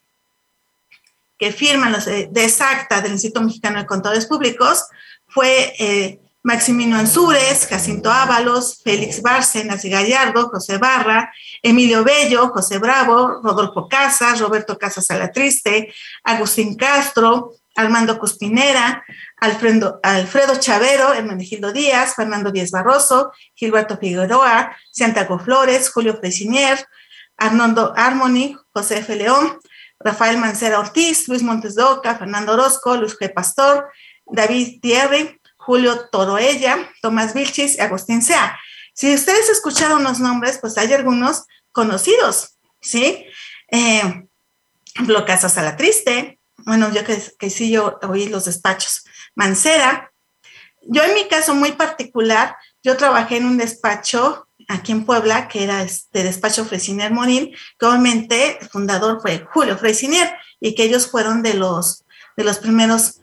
que 1.39 1.53
firman 1.53 1.93
los 1.93 2.07
de, 2.07 2.31
esa 2.35 2.71
acta 2.71 3.01
del 3.01 3.13
Instituto 3.13 3.45
Mexicano 3.45 3.79
de 3.79 3.87
Contadores 3.87 4.27
Públicos 4.27 4.85
fue 5.27 5.75
eh, 5.79 6.21
Maximino 6.47 6.97
Ansúrez, 6.97 7.67
Jacinto 7.67 8.09
Ábalos, 8.09 8.81
Félix 8.85 9.21
Bárcenas 9.21 9.85
y 9.85 9.91
Gallardo, 9.91 10.49
José 10.49 10.79
Barra, 10.79 11.33
Emilio 11.61 12.05
Bello, 12.05 12.51
José 12.51 12.79
Bravo, 12.79 13.41
Rodolfo 13.43 13.89
Casas, 13.89 14.39
Roberto 14.39 14.79
Casas 14.79 15.11
Alatriste, 15.11 15.93
Agustín 16.23 16.77
Castro, 16.77 17.51
Armando 17.75 18.17
Cuspinera, 18.21 19.05
Alfredo, 19.39 19.99
Alfredo 20.05 20.55
Chavero, 20.61 21.13
Hermenegildo 21.13 21.73
Díaz, 21.73 22.15
Fernando 22.15 22.53
Díaz 22.53 22.71
Barroso, 22.71 23.33
Gilberto 23.57 23.99
Figueroa, 23.99 24.71
Santiago 24.93 25.41
Flores, 25.41 25.91
Julio 25.91 26.17
Fresinier, 26.17 26.79
Arnoldo 27.37 27.93
Armoni, 27.97 28.57
José 28.73 28.99
F. 28.99 29.17
León, 29.17 29.59
Rafael 29.99 30.39
Mancera 30.39 30.79
Ortiz, 30.79 31.27
Luis 31.27 31.43
Montes 31.43 31.75
de 31.75 31.83
Oca, 31.83 32.15
Fernando 32.15 32.53
Orozco, 32.53 32.97
Luis 32.97 33.19
G. 33.19 33.35
Pastor, 33.35 33.89
David 34.27 34.81
Thierry, 34.81 35.41
Julio 35.67 36.09
Toroella, 36.11 36.91
Tomás 37.03 37.35
Vilchis 37.35 37.77
y 37.77 37.81
Agustín 37.81 38.23
Sea. 38.23 38.57
Si 38.95 39.13
ustedes 39.13 39.51
escucharon 39.51 40.05
los 40.05 40.21
nombres, 40.21 40.59
pues 40.59 40.79
hay 40.79 40.93
algunos 40.93 41.45
conocidos, 41.73 42.57
¿sí? 42.81 43.27
Eh, 43.71 44.27
Blocazos 45.01 45.59
a 45.59 45.63
la 45.63 45.77
Triste, 45.77 46.39
bueno, 46.59 46.91
yo 46.93 47.05
que, 47.05 47.21
que 47.39 47.51
sí, 47.51 47.71
yo 47.71 47.99
oí 48.09 48.29
los 48.29 48.47
despachos. 48.47 49.05
Mancera. 49.35 50.13
Yo 50.89 51.03
en 51.03 51.15
mi 51.15 51.27
caso 51.27 51.55
muy 51.55 51.73
particular, 51.73 52.57
yo 52.83 52.97
trabajé 52.97 53.39
en 53.39 53.47
un 53.47 53.59
despacho 53.59 54.47
aquí 54.69 54.93
en 54.93 55.05
Puebla, 55.05 55.49
que 55.49 55.65
era 55.65 55.83
este 55.83 56.23
despacho 56.23 56.65
Fresinier 56.65 57.13
Morín, 57.13 57.55
que 57.79 57.87
obviamente 57.87 58.59
el 58.61 58.69
fundador 58.69 59.21
fue 59.21 59.45
Julio 59.53 59.77
Fresinier 59.77 60.33
y 60.61 60.75
que 60.75 60.85
ellos 60.85 61.11
fueron 61.11 61.43
de 61.43 61.55
los, 61.55 62.05
de 62.37 62.45
los 62.45 62.59
primeros, 62.59 63.21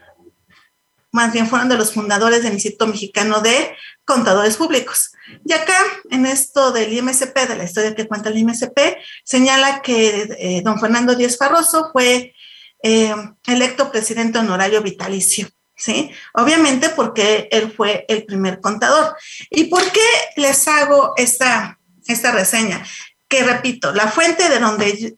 más 1.13 1.31
bien 1.31 1.47
fueron 1.47 1.69
de 1.69 1.77
los 1.77 1.93
fundadores 1.93 2.41
del 2.41 2.53
Instituto 2.53 2.87
Mexicano 2.87 3.39
de 3.39 3.77
Contadores 4.03 4.57
Públicos. 4.57 5.11
Y 5.45 5.53
acá, 5.53 5.77
en 6.09 6.25
esto 6.25 6.71
del 6.71 6.91
IMSP, 6.91 7.37
de 7.47 7.55
la 7.55 7.63
historia 7.65 7.95
que 7.95 8.07
cuenta 8.07 8.29
el 8.29 8.37
IMSP, 8.39 8.97
señala 9.23 9.81
que 9.83 10.27
eh, 10.39 10.61
don 10.63 10.79
Fernando 10.79 11.15
Díaz 11.15 11.37
Farroso 11.37 11.91
fue 11.93 12.33
eh, 12.81 13.15
electo 13.45 13.91
presidente 13.91 14.39
honorario 14.39 14.81
vitalicio. 14.81 15.47
¿Sí? 15.75 16.11
Obviamente 16.33 16.89
porque 16.89 17.47
él 17.51 17.71
fue 17.71 18.05
el 18.07 18.25
primer 18.25 18.59
contador. 18.59 19.15
¿Y 19.49 19.65
por 19.65 19.83
qué 19.91 20.05
les 20.37 20.67
hago 20.67 21.13
esta, 21.17 21.79
esta 22.07 22.31
reseña? 22.31 22.83
Que 23.27 23.43
repito, 23.43 23.91
la 23.91 24.07
fuente 24.07 24.49
de 24.49 24.59
donde 24.59 25.17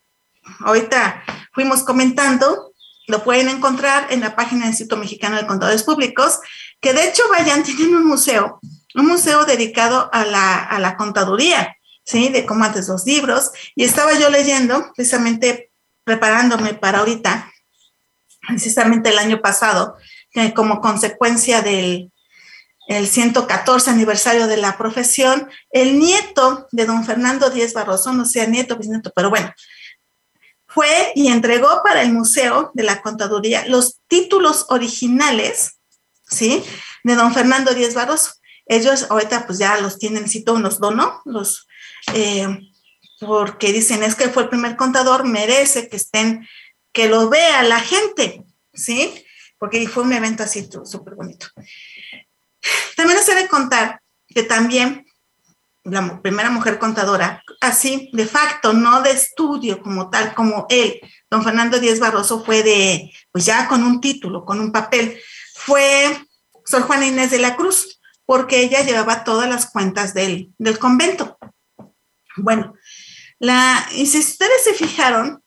ahorita 0.59 1.23
fuimos 1.53 1.83
comentando, 1.83 2.73
lo 3.07 3.23
pueden 3.23 3.49
encontrar 3.49 4.07
en 4.11 4.21
la 4.21 4.35
página 4.35 4.61
del 4.61 4.71
Instituto 4.71 4.97
Mexicano 4.97 5.37
de 5.37 5.47
Contadores 5.47 5.83
Públicos, 5.83 6.39
que 6.81 6.93
de 6.93 7.07
hecho 7.07 7.23
vayan, 7.29 7.63
tienen 7.63 7.95
un 7.95 8.05
museo, 8.05 8.59
un 8.95 9.07
museo 9.07 9.45
dedicado 9.45 10.09
a 10.13 10.25
la, 10.25 10.63
a 10.63 10.79
la 10.79 10.97
contaduría, 10.97 11.75
¿sí? 12.03 12.29
De 12.29 12.45
cómo 12.45 12.63
antes 12.63 12.87
los 12.87 13.05
libros, 13.05 13.51
y 13.75 13.83
estaba 13.83 14.17
yo 14.17 14.29
leyendo, 14.29 14.91
precisamente 14.95 15.71
preparándome 16.03 16.73
para 16.73 16.99
ahorita, 16.99 17.51
precisamente 18.47 19.09
el 19.09 19.19
año 19.19 19.41
pasado, 19.41 19.97
como 20.53 20.81
consecuencia 20.81 21.61
del 21.61 22.11
el 22.87 23.07
114 23.07 23.89
aniversario 23.89 24.47
de 24.47 24.57
la 24.57 24.77
profesión, 24.77 25.49
el 25.71 25.97
nieto 25.97 26.67
de 26.71 26.85
don 26.85 27.03
Fernando 27.03 27.49
Díez 27.49 27.73
Barroso, 27.73 28.13
no 28.13 28.25
sea 28.25 28.45
nieto, 28.45 28.77
bisnieto, 28.77 29.11
pero 29.15 29.31
bueno, 29.31 29.51
fue 30.75 31.13
y 31.15 31.29
entregó 31.29 31.81
para 31.83 32.01
el 32.01 32.11
Museo 32.11 32.71
de 32.73 32.83
la 32.83 33.01
Contaduría 33.01 33.65
los 33.67 34.01
títulos 34.09 34.65
originales, 34.67 35.79
¿sí? 36.27 36.61
De 37.05 37.15
don 37.15 37.33
Fernando 37.33 37.73
Díez 37.73 37.93
Barroso. 37.93 38.33
Ellos 38.65 39.07
ahorita 39.09 39.47
pues 39.47 39.57
ya 39.57 39.79
los 39.79 39.97
tienen, 39.97 40.27
cito, 40.27 40.59
los 40.59 40.81
donó, 40.81 41.21
los, 41.23 41.65
eh, 42.13 42.59
porque 43.21 43.71
dicen, 43.71 44.03
es 44.03 44.15
que 44.15 44.27
fue 44.27 44.43
el 44.43 44.49
primer 44.49 44.75
contador, 44.75 45.23
merece 45.23 45.87
que 45.87 45.95
estén, 45.95 46.45
que 46.91 47.07
lo 47.07 47.29
vea 47.29 47.63
la 47.63 47.79
gente, 47.79 48.43
¿sí? 48.73 49.23
Porque 49.57 49.87
fue 49.87 50.03
un 50.03 50.11
evento 50.11 50.43
así 50.43 50.67
súper 50.83 51.15
bonito. 51.15 51.47
También 52.97 53.17
les 53.17 53.29
he 53.29 53.35
de 53.35 53.47
contar 53.47 54.01
que 54.27 54.43
también 54.43 55.05
la 55.85 56.21
primera 56.21 56.49
mujer 56.49 56.79
contadora, 56.79 57.43
así 57.61 58.09
de 58.11 58.25
facto, 58.25 58.73
no 58.73 59.01
de 59.01 59.11
estudio 59.11 59.81
como 59.81 60.09
tal, 60.09 60.33
como 60.33 60.65
él, 60.69 60.99
don 61.29 61.43
Fernando 61.43 61.79
Díez 61.79 61.99
Barroso, 61.99 62.43
fue 62.43 62.63
de, 62.63 63.13
pues 63.31 63.45
ya 63.45 63.67
con 63.67 63.83
un 63.83 64.01
título, 64.01 64.43
con 64.45 64.59
un 64.59 64.71
papel, 64.71 65.19
fue 65.53 66.17
Sor 66.65 66.81
Juana 66.83 67.05
Inés 67.05 67.31
de 67.31 67.39
la 67.39 67.55
Cruz, 67.55 68.01
porque 68.25 68.61
ella 68.61 68.81
llevaba 68.81 69.23
todas 69.23 69.47
las 69.47 69.69
cuentas 69.69 70.13
del, 70.15 70.51
del 70.57 70.79
convento. 70.79 71.37
Bueno, 72.35 72.73
la, 73.37 73.87
y 73.91 74.07
si 74.07 74.19
ustedes 74.19 74.63
se 74.63 74.73
fijaron, 74.73 75.41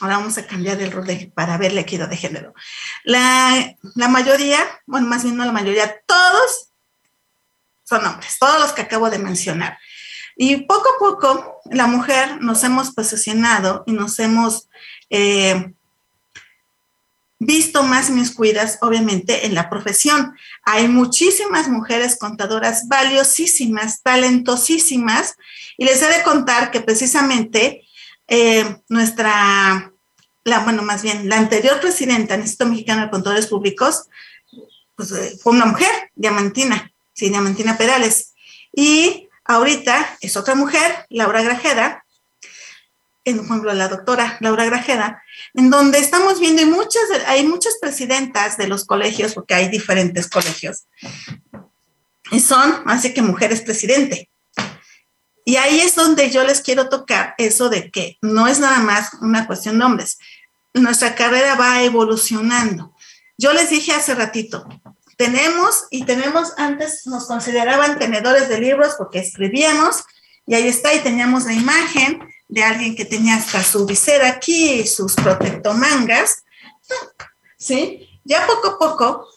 Ahora 0.00 0.16
vamos 0.16 0.36
a 0.38 0.46
cambiar 0.46 0.80
el 0.80 0.90
rol 0.90 1.06
para 1.36 1.56
ver 1.56 1.72
la 1.72 1.82
equidad 1.82 2.08
de 2.08 2.16
género. 2.16 2.52
La, 3.04 3.76
la 3.94 4.08
mayoría, 4.08 4.58
bueno, 4.86 5.06
más 5.06 5.22
bien 5.22 5.36
no 5.36 5.44
la 5.44 5.52
mayoría, 5.52 6.00
todos 6.06 6.72
son 7.84 8.04
hombres, 8.06 8.36
todos 8.38 8.60
los 8.60 8.72
que 8.72 8.82
acabo 8.82 9.10
de 9.10 9.18
mencionar. 9.18 9.78
Y 10.36 10.56
poco 10.62 10.88
a 10.88 10.98
poco 10.98 11.60
la 11.70 11.86
mujer 11.86 12.40
nos 12.40 12.64
hemos 12.64 12.92
posicionado 12.92 13.84
y 13.86 13.92
nos 13.92 14.18
hemos 14.18 14.68
eh, 15.10 15.72
visto 17.38 17.82
más 17.82 18.10
miscuidas, 18.10 18.78
obviamente, 18.80 19.46
en 19.46 19.54
la 19.54 19.70
profesión. 19.70 20.34
Hay 20.64 20.88
muchísimas 20.88 21.68
mujeres 21.68 22.16
contadoras 22.18 22.88
valiosísimas, 22.88 24.02
talentosísimas, 24.02 25.36
y 25.76 25.84
les 25.84 26.02
he 26.02 26.08
de 26.08 26.22
contar 26.22 26.70
que 26.70 26.80
precisamente 26.80 27.86
eh, 28.26 28.76
nuestra, 28.88 29.92
la, 30.44 30.58
bueno, 30.60 30.82
más 30.82 31.02
bien, 31.02 31.28
la 31.28 31.38
anterior 31.38 31.80
presidenta 31.80 32.34
del 32.34 32.42
Instituto 32.42 32.70
Mexicano 32.70 33.02
de 33.02 33.10
Contadores 33.10 33.46
Públicos, 33.46 34.08
pues 34.96 35.38
fue 35.42 35.52
una 35.52 35.66
mujer, 35.66 35.90
Diamantina, 36.14 36.92
sí, 37.14 37.30
Diamantina 37.30 37.78
Perales. 37.78 38.34
Y 38.72 39.28
ahorita 39.44 40.18
es 40.20 40.36
otra 40.36 40.54
mujer, 40.54 41.06
Laura 41.08 41.42
Grajeda, 41.42 42.04
en, 43.24 43.38
por 43.38 43.46
ejemplo, 43.46 43.72
la 43.72 43.88
doctora 43.88 44.36
Laura 44.40 44.66
Grajeda, 44.66 45.22
en 45.54 45.70
donde 45.70 45.98
estamos 45.98 46.40
viendo, 46.40 46.60
y 46.60 46.66
muchas, 46.66 47.02
hay 47.26 47.46
muchas 47.46 47.74
presidentas 47.80 48.58
de 48.58 48.68
los 48.68 48.84
colegios, 48.84 49.32
porque 49.32 49.54
hay 49.54 49.68
diferentes 49.68 50.28
colegios, 50.28 50.84
y 52.30 52.40
son, 52.40 52.82
así 52.86 53.14
que 53.14 53.22
mujeres 53.22 53.62
presidente. 53.62 54.30
Y 55.46 55.56
ahí 55.56 55.80
es 55.80 55.94
donde 55.94 56.30
yo 56.30 56.42
les 56.44 56.62
quiero 56.62 56.88
tocar 56.88 57.34
eso 57.36 57.68
de 57.68 57.90
que 57.90 58.18
no 58.22 58.46
es 58.46 58.60
nada 58.60 58.78
más 58.78 59.12
una 59.20 59.46
cuestión 59.46 59.78
de 59.78 59.84
hombres. 59.84 60.18
Nuestra 60.72 61.14
carrera 61.14 61.54
va 61.54 61.82
evolucionando. 61.82 62.94
Yo 63.36 63.52
les 63.52 63.68
dije 63.68 63.92
hace 63.92 64.14
ratito, 64.14 64.66
tenemos 65.16 65.86
y 65.90 66.04
tenemos, 66.04 66.52
antes 66.56 67.06
nos 67.06 67.26
consideraban 67.26 67.98
tenedores 67.98 68.48
de 68.48 68.60
libros 68.60 68.94
porque 68.98 69.20
escribíamos 69.20 70.04
y 70.46 70.54
ahí 70.54 70.68
está 70.68 70.94
y 70.94 71.00
teníamos 71.00 71.44
la 71.44 71.52
imagen 71.52 72.20
de 72.48 72.62
alguien 72.62 72.94
que 72.94 73.04
tenía 73.04 73.36
hasta 73.36 73.62
su 73.62 73.86
visera 73.86 74.28
aquí 74.28 74.72
y 74.74 74.86
sus 74.86 75.14
protectomangas, 75.14 76.44
¿sí? 77.56 78.20
Ya 78.24 78.46
poco 78.46 78.68
a 78.68 78.78
poco 78.78 79.28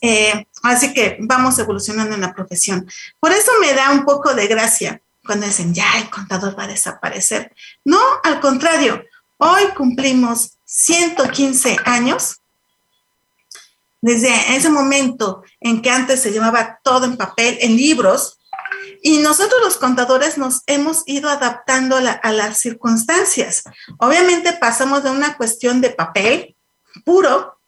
eh, 0.00 0.46
así 0.62 0.92
que 0.92 1.16
vamos 1.20 1.58
evolucionando 1.58 2.14
en 2.14 2.20
la 2.20 2.34
profesión. 2.34 2.88
Por 3.18 3.32
eso 3.32 3.50
me 3.60 3.72
da 3.72 3.90
un 3.90 4.04
poco 4.04 4.34
de 4.34 4.46
gracia 4.46 5.00
cuando 5.24 5.46
dicen, 5.46 5.74
ya 5.74 5.98
el 5.98 6.08
contador 6.10 6.56
va 6.58 6.64
a 6.64 6.68
desaparecer. 6.68 7.52
No, 7.84 8.00
al 8.22 8.40
contrario, 8.40 9.02
hoy 9.38 9.62
cumplimos 9.76 10.58
115 10.64 11.78
años 11.84 12.40
desde 14.06 14.56
ese 14.56 14.70
momento 14.70 15.42
en 15.58 15.82
que 15.82 15.90
antes 15.90 16.22
se 16.22 16.30
llevaba 16.30 16.78
todo 16.84 17.06
en 17.06 17.16
papel, 17.16 17.58
en 17.60 17.76
libros, 17.76 18.38
y 19.02 19.18
nosotros 19.18 19.60
los 19.62 19.78
contadores 19.78 20.38
nos 20.38 20.62
hemos 20.66 21.02
ido 21.06 21.28
adaptando 21.28 21.96
a, 21.96 22.32
las 22.32 22.58
circunstancias. 22.58 23.64
Obviamente 23.98 24.52
pasamos 24.52 25.02
de 25.02 25.10
una 25.10 25.36
cuestión 25.36 25.80
de 25.80 25.90
papel 25.90 26.56
puro 27.04 27.58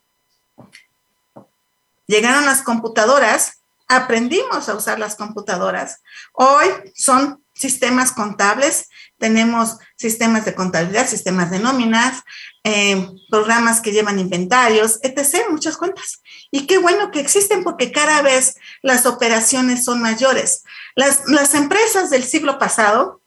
Llegaron 2.06 2.46
las 2.46 2.62
computadoras, 2.62 3.60
aprendimos 3.86 4.70
a 4.70 4.74
usar 4.74 4.98
las 4.98 5.14
computadoras. 5.14 6.00
Hoy 6.32 6.66
son 6.94 7.44
sistemas 7.52 8.12
contables, 8.12 8.88
tenemos 9.18 9.76
sistemas 9.96 10.46
de 10.46 10.54
contabilidad, 10.54 11.06
sistemas 11.06 11.50
de 11.50 11.58
nóminas, 11.58 12.22
eh, 12.64 13.06
programas 13.28 13.82
que 13.82 13.92
llevan 13.92 14.18
inventarios, 14.18 14.98
etc., 15.02 15.50
muchas 15.50 15.76
cuentas. 15.76 16.22
Y 16.50 16.66
qué 16.66 16.78
bueno 16.78 17.10
que 17.10 17.20
existen 17.20 17.62
porque 17.62 17.92
cada 17.92 18.22
vez 18.22 18.56
las 18.82 19.06
operaciones 19.06 19.84
son 19.84 20.00
mayores. 20.00 20.64
Las, 20.94 21.28
las 21.28 21.54
empresas 21.54 22.10
del 22.10 22.24
siglo 22.24 22.58
pasado, 22.58 23.20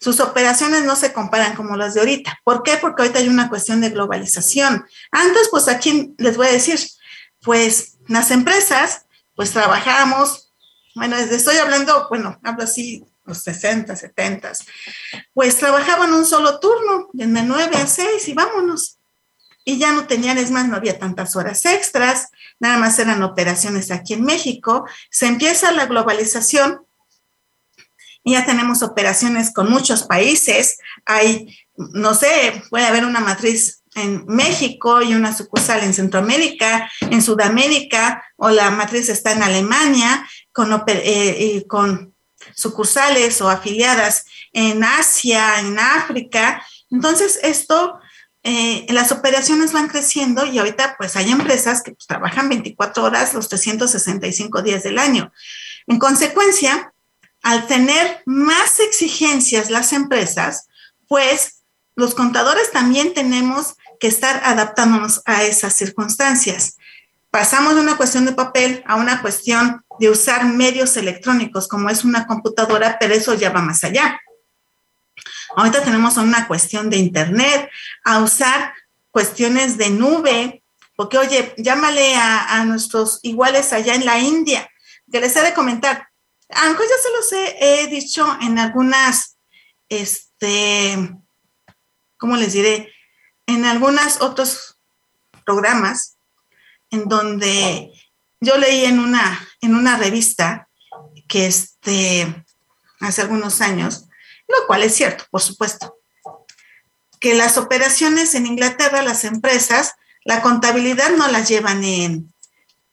sus 0.00 0.20
operaciones 0.20 0.84
no 0.84 0.96
se 0.96 1.12
comparan 1.12 1.54
como 1.54 1.76
las 1.76 1.94
de 1.94 2.00
ahorita. 2.00 2.40
¿Por 2.44 2.62
qué? 2.62 2.76
Porque 2.76 3.02
ahorita 3.02 3.20
hay 3.20 3.28
una 3.28 3.48
cuestión 3.48 3.80
de 3.80 3.90
globalización. 3.90 4.84
Antes, 5.10 5.48
pues 5.50 5.68
aquí 5.68 6.14
les 6.18 6.36
voy 6.36 6.48
a 6.48 6.52
decir, 6.52 6.80
pues 7.40 7.98
las 8.08 8.30
empresas, 8.30 9.06
pues 9.34 9.52
trabajamos, 9.52 10.52
bueno, 10.94 11.16
estoy 11.16 11.56
hablando, 11.56 12.06
bueno, 12.08 12.38
hablo 12.42 12.64
así, 12.64 13.04
los 13.24 13.38
60, 13.38 13.94
70, 13.94 14.52
pues 15.32 15.56
trabajaban 15.56 16.12
un 16.12 16.24
solo 16.24 16.58
turno, 16.58 17.08
de 17.12 17.26
9 17.26 17.76
a 17.76 17.86
6 17.86 18.28
y 18.28 18.34
vámonos. 18.34 18.98
Y 19.64 19.78
ya 19.78 19.92
no 19.92 20.06
tenían, 20.06 20.38
es 20.38 20.50
más, 20.50 20.66
no 20.66 20.76
había 20.76 20.98
tantas 20.98 21.36
horas 21.36 21.64
extras, 21.64 22.28
nada 22.58 22.78
más 22.78 22.98
eran 22.98 23.22
operaciones 23.22 23.90
aquí 23.90 24.14
en 24.14 24.24
México. 24.24 24.86
Se 25.10 25.26
empieza 25.26 25.72
la 25.72 25.86
globalización 25.86 26.84
y 28.24 28.32
ya 28.32 28.44
tenemos 28.44 28.82
operaciones 28.82 29.52
con 29.52 29.70
muchos 29.70 30.04
países. 30.04 30.78
Hay, 31.06 31.56
no 31.76 32.14
sé, 32.14 32.62
puede 32.70 32.86
haber 32.86 33.04
una 33.04 33.20
matriz 33.20 33.82
en 33.94 34.24
México 34.26 35.02
y 35.02 35.14
una 35.14 35.36
sucursal 35.36 35.82
en 35.82 35.92
Centroamérica, 35.94 36.90
en 37.00 37.22
Sudamérica, 37.22 38.24
o 38.36 38.50
la 38.50 38.70
matriz 38.70 39.08
está 39.08 39.32
en 39.32 39.42
Alemania, 39.42 40.26
con, 40.52 40.82
eh, 40.86 41.64
con 41.68 42.14
sucursales 42.54 43.40
o 43.40 43.48
afiliadas 43.48 44.24
en 44.52 44.82
Asia, 44.84 45.60
en 45.60 45.78
África. 45.78 46.64
Entonces, 46.90 47.38
esto, 47.42 47.98
eh, 48.44 48.86
las 48.88 49.12
operaciones 49.12 49.72
van 49.72 49.88
creciendo 49.88 50.44
y 50.44 50.58
ahorita 50.58 50.96
pues 50.98 51.14
hay 51.16 51.30
empresas 51.30 51.82
que 51.82 51.92
pues, 51.92 52.06
trabajan 52.06 52.48
24 52.48 53.04
horas 53.04 53.34
los 53.34 53.48
365 53.48 54.62
días 54.62 54.82
del 54.82 54.98
año. 54.98 55.32
En 55.86 55.98
consecuencia, 55.98 56.92
al 57.42 57.66
tener 57.66 58.22
más 58.26 58.80
exigencias 58.80 59.70
las 59.70 59.92
empresas, 59.92 60.66
pues 61.06 61.62
los 61.94 62.14
contadores 62.14 62.70
también 62.72 63.14
tenemos 63.14 63.76
que 64.00 64.08
estar 64.08 64.40
adaptándonos 64.44 65.22
a 65.24 65.44
esas 65.44 65.74
circunstancias. 65.74 66.76
Pasamos 67.30 67.74
de 67.74 67.80
una 67.80 67.96
cuestión 67.96 68.26
de 68.26 68.32
papel 68.32 68.82
a 68.86 68.96
una 68.96 69.22
cuestión 69.22 69.84
de 70.00 70.10
usar 70.10 70.44
medios 70.46 70.96
electrónicos 70.96 71.68
como 71.68 71.90
es 71.90 72.04
una 72.04 72.26
computadora, 72.26 72.96
pero 72.98 73.14
eso 73.14 73.34
ya 73.34 73.50
va 73.50 73.62
más 73.62 73.84
allá. 73.84 74.20
Ahorita 75.56 75.82
tenemos 75.82 76.16
una 76.16 76.46
cuestión 76.46 76.90
de 76.90 76.96
Internet, 76.96 77.70
a 78.04 78.20
usar 78.20 78.74
cuestiones 79.10 79.76
de 79.76 79.90
nube, 79.90 80.62
porque 80.96 81.18
oye, 81.18 81.54
llámale 81.58 82.14
a, 82.16 82.60
a 82.60 82.64
nuestros 82.64 83.20
iguales 83.22 83.72
allá 83.72 83.94
en 83.94 84.04
la 84.04 84.18
India, 84.18 84.68
que 85.10 85.20
les 85.20 85.36
he 85.36 85.42
de 85.42 85.54
comentar, 85.54 86.08
aunque 86.48 86.84
ya 86.84 86.94
se 87.02 87.10
los 87.16 87.32
he, 87.32 87.82
he 87.82 87.86
dicho 87.88 88.26
en 88.40 88.58
algunas, 88.58 89.36
este, 89.88 91.16
¿cómo 92.16 92.36
les 92.36 92.52
diré? 92.52 92.92
en 93.46 93.64
algunos 93.64 94.20
otros 94.20 94.78
programas 95.44 96.16
en 96.90 97.08
donde 97.08 97.92
yo 98.40 98.56
leí 98.58 98.84
en 98.84 98.98
una, 98.98 99.48
en 99.60 99.74
una 99.74 99.96
revista 99.96 100.68
que 101.28 101.46
este, 101.46 102.44
hace 103.00 103.22
algunos 103.22 103.60
años, 103.60 104.08
lo 104.52 104.66
cual 104.66 104.82
es 104.82 104.94
cierto, 104.94 105.24
por 105.30 105.40
supuesto, 105.40 105.98
que 107.20 107.34
las 107.34 107.56
operaciones 107.56 108.34
en 108.34 108.46
Inglaterra, 108.46 109.02
las 109.02 109.24
empresas, 109.24 109.94
la 110.24 110.42
contabilidad 110.42 111.10
no 111.16 111.28
las 111.28 111.48
llevan 111.48 111.84
en, 111.84 112.32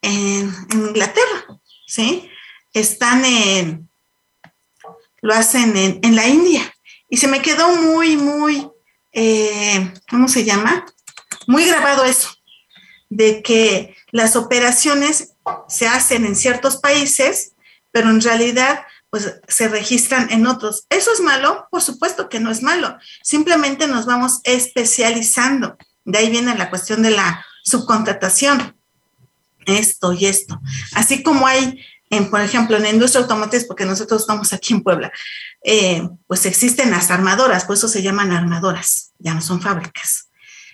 en, 0.02 0.54
Inglaterra, 0.72 1.46
¿sí? 1.88 2.30
Están 2.74 3.26
en, 3.26 3.90
lo 5.22 5.34
hacen 5.34 5.76
en, 5.76 6.00
en 6.04 6.16
la 6.16 6.28
India. 6.28 6.74
Y 7.10 7.18
se 7.18 7.28
me 7.28 7.42
quedó 7.42 7.76
muy, 7.76 8.18
muy, 8.18 8.70
eh, 9.12 9.94
¿cómo 10.10 10.28
se 10.28 10.44
llama? 10.44 10.86
Muy 11.48 11.66
grabado 11.66 12.06
eso, 12.06 12.30
de 13.10 13.42
que 13.42 13.96
las 14.12 14.36
operaciones 14.36 15.34
se 15.68 15.88
hacen 15.88 16.26
en 16.26 16.36
ciertos 16.36 16.78
países, 16.78 17.54
pero 17.92 18.10
en 18.10 18.22
realidad 18.22 18.86
pues 19.10 19.40
se 19.48 19.68
registran 19.68 20.32
en 20.32 20.46
otros. 20.48 20.86
¿Eso 20.90 21.12
es 21.12 21.22
malo? 21.22 21.68
Por 21.72 21.82
supuesto 21.82 22.30
que 22.30 22.40
no 22.40 22.52
es 22.52 22.62
malo. 22.62 22.98
Simplemente 23.24 23.88
nos 23.88 24.06
vamos 24.06 24.40
especializando. 24.44 25.78
De 26.06 26.20
ahí 26.20 26.30
viene 26.30 26.56
la 26.56 26.70
cuestión 26.70 27.02
de 27.02 27.12
la 27.12 27.46
subcontratación. 27.64 28.76
Esto 29.66 30.14
y 30.14 30.26
esto. 30.26 30.60
Así 30.96 31.24
como 31.24 31.46
hay, 31.48 31.84
en, 32.10 32.30
por 32.30 32.42
ejemplo, 32.42 32.78
en 32.78 32.84
la 32.84 32.90
industria 32.90 33.22
automotriz, 33.22 33.66
porque 33.66 33.86
nosotros 33.86 34.22
estamos 34.22 34.54
aquí 34.54 34.74
en 34.74 34.82
Puebla, 34.82 35.12
eh, 35.64 36.08
pues 36.28 36.46
existen 36.46 36.92
las 36.92 37.12
armadoras, 37.12 37.66
por 37.66 37.76
eso 37.76 37.88
se 37.88 38.02
llaman 38.02 38.32
armadoras, 38.32 39.12
ya 39.20 39.34
no 39.34 39.42
son 39.42 39.62
fábricas, 39.62 40.30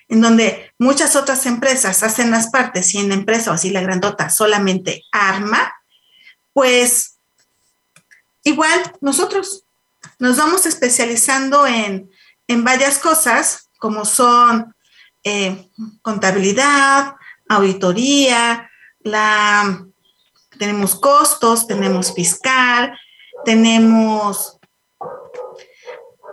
en 0.07 0.21
donde 0.21 0.71
muchas 0.77 1.15
otras 1.15 1.45
empresas 1.45 2.03
hacen 2.03 2.31
las 2.31 2.47
partes 2.47 2.93
y 2.93 2.99
en 2.99 3.09
la 3.09 3.15
empresa 3.15 3.51
o 3.51 3.55
así 3.55 3.71
la 3.71 3.81
grandota 3.81 4.29
solamente 4.29 5.03
arma, 5.11 5.73
pues 6.53 7.14
igual 8.45 8.93
nosotros 9.01 9.65
nos 10.19 10.38
vamos 10.38 10.65
especializando 10.65 11.67
en, 11.67 12.10
en 12.47 12.63
varias 12.63 12.99
cosas, 12.99 13.69
como 13.77 14.05
son 14.05 14.73
eh, 15.23 15.69
contabilidad, 16.01 17.15
auditoría, 17.49 18.69
la, 19.01 19.86
tenemos 20.58 20.95
costos, 20.95 21.67
tenemos 21.67 22.13
fiscal, 22.13 22.97
tenemos 23.43 24.58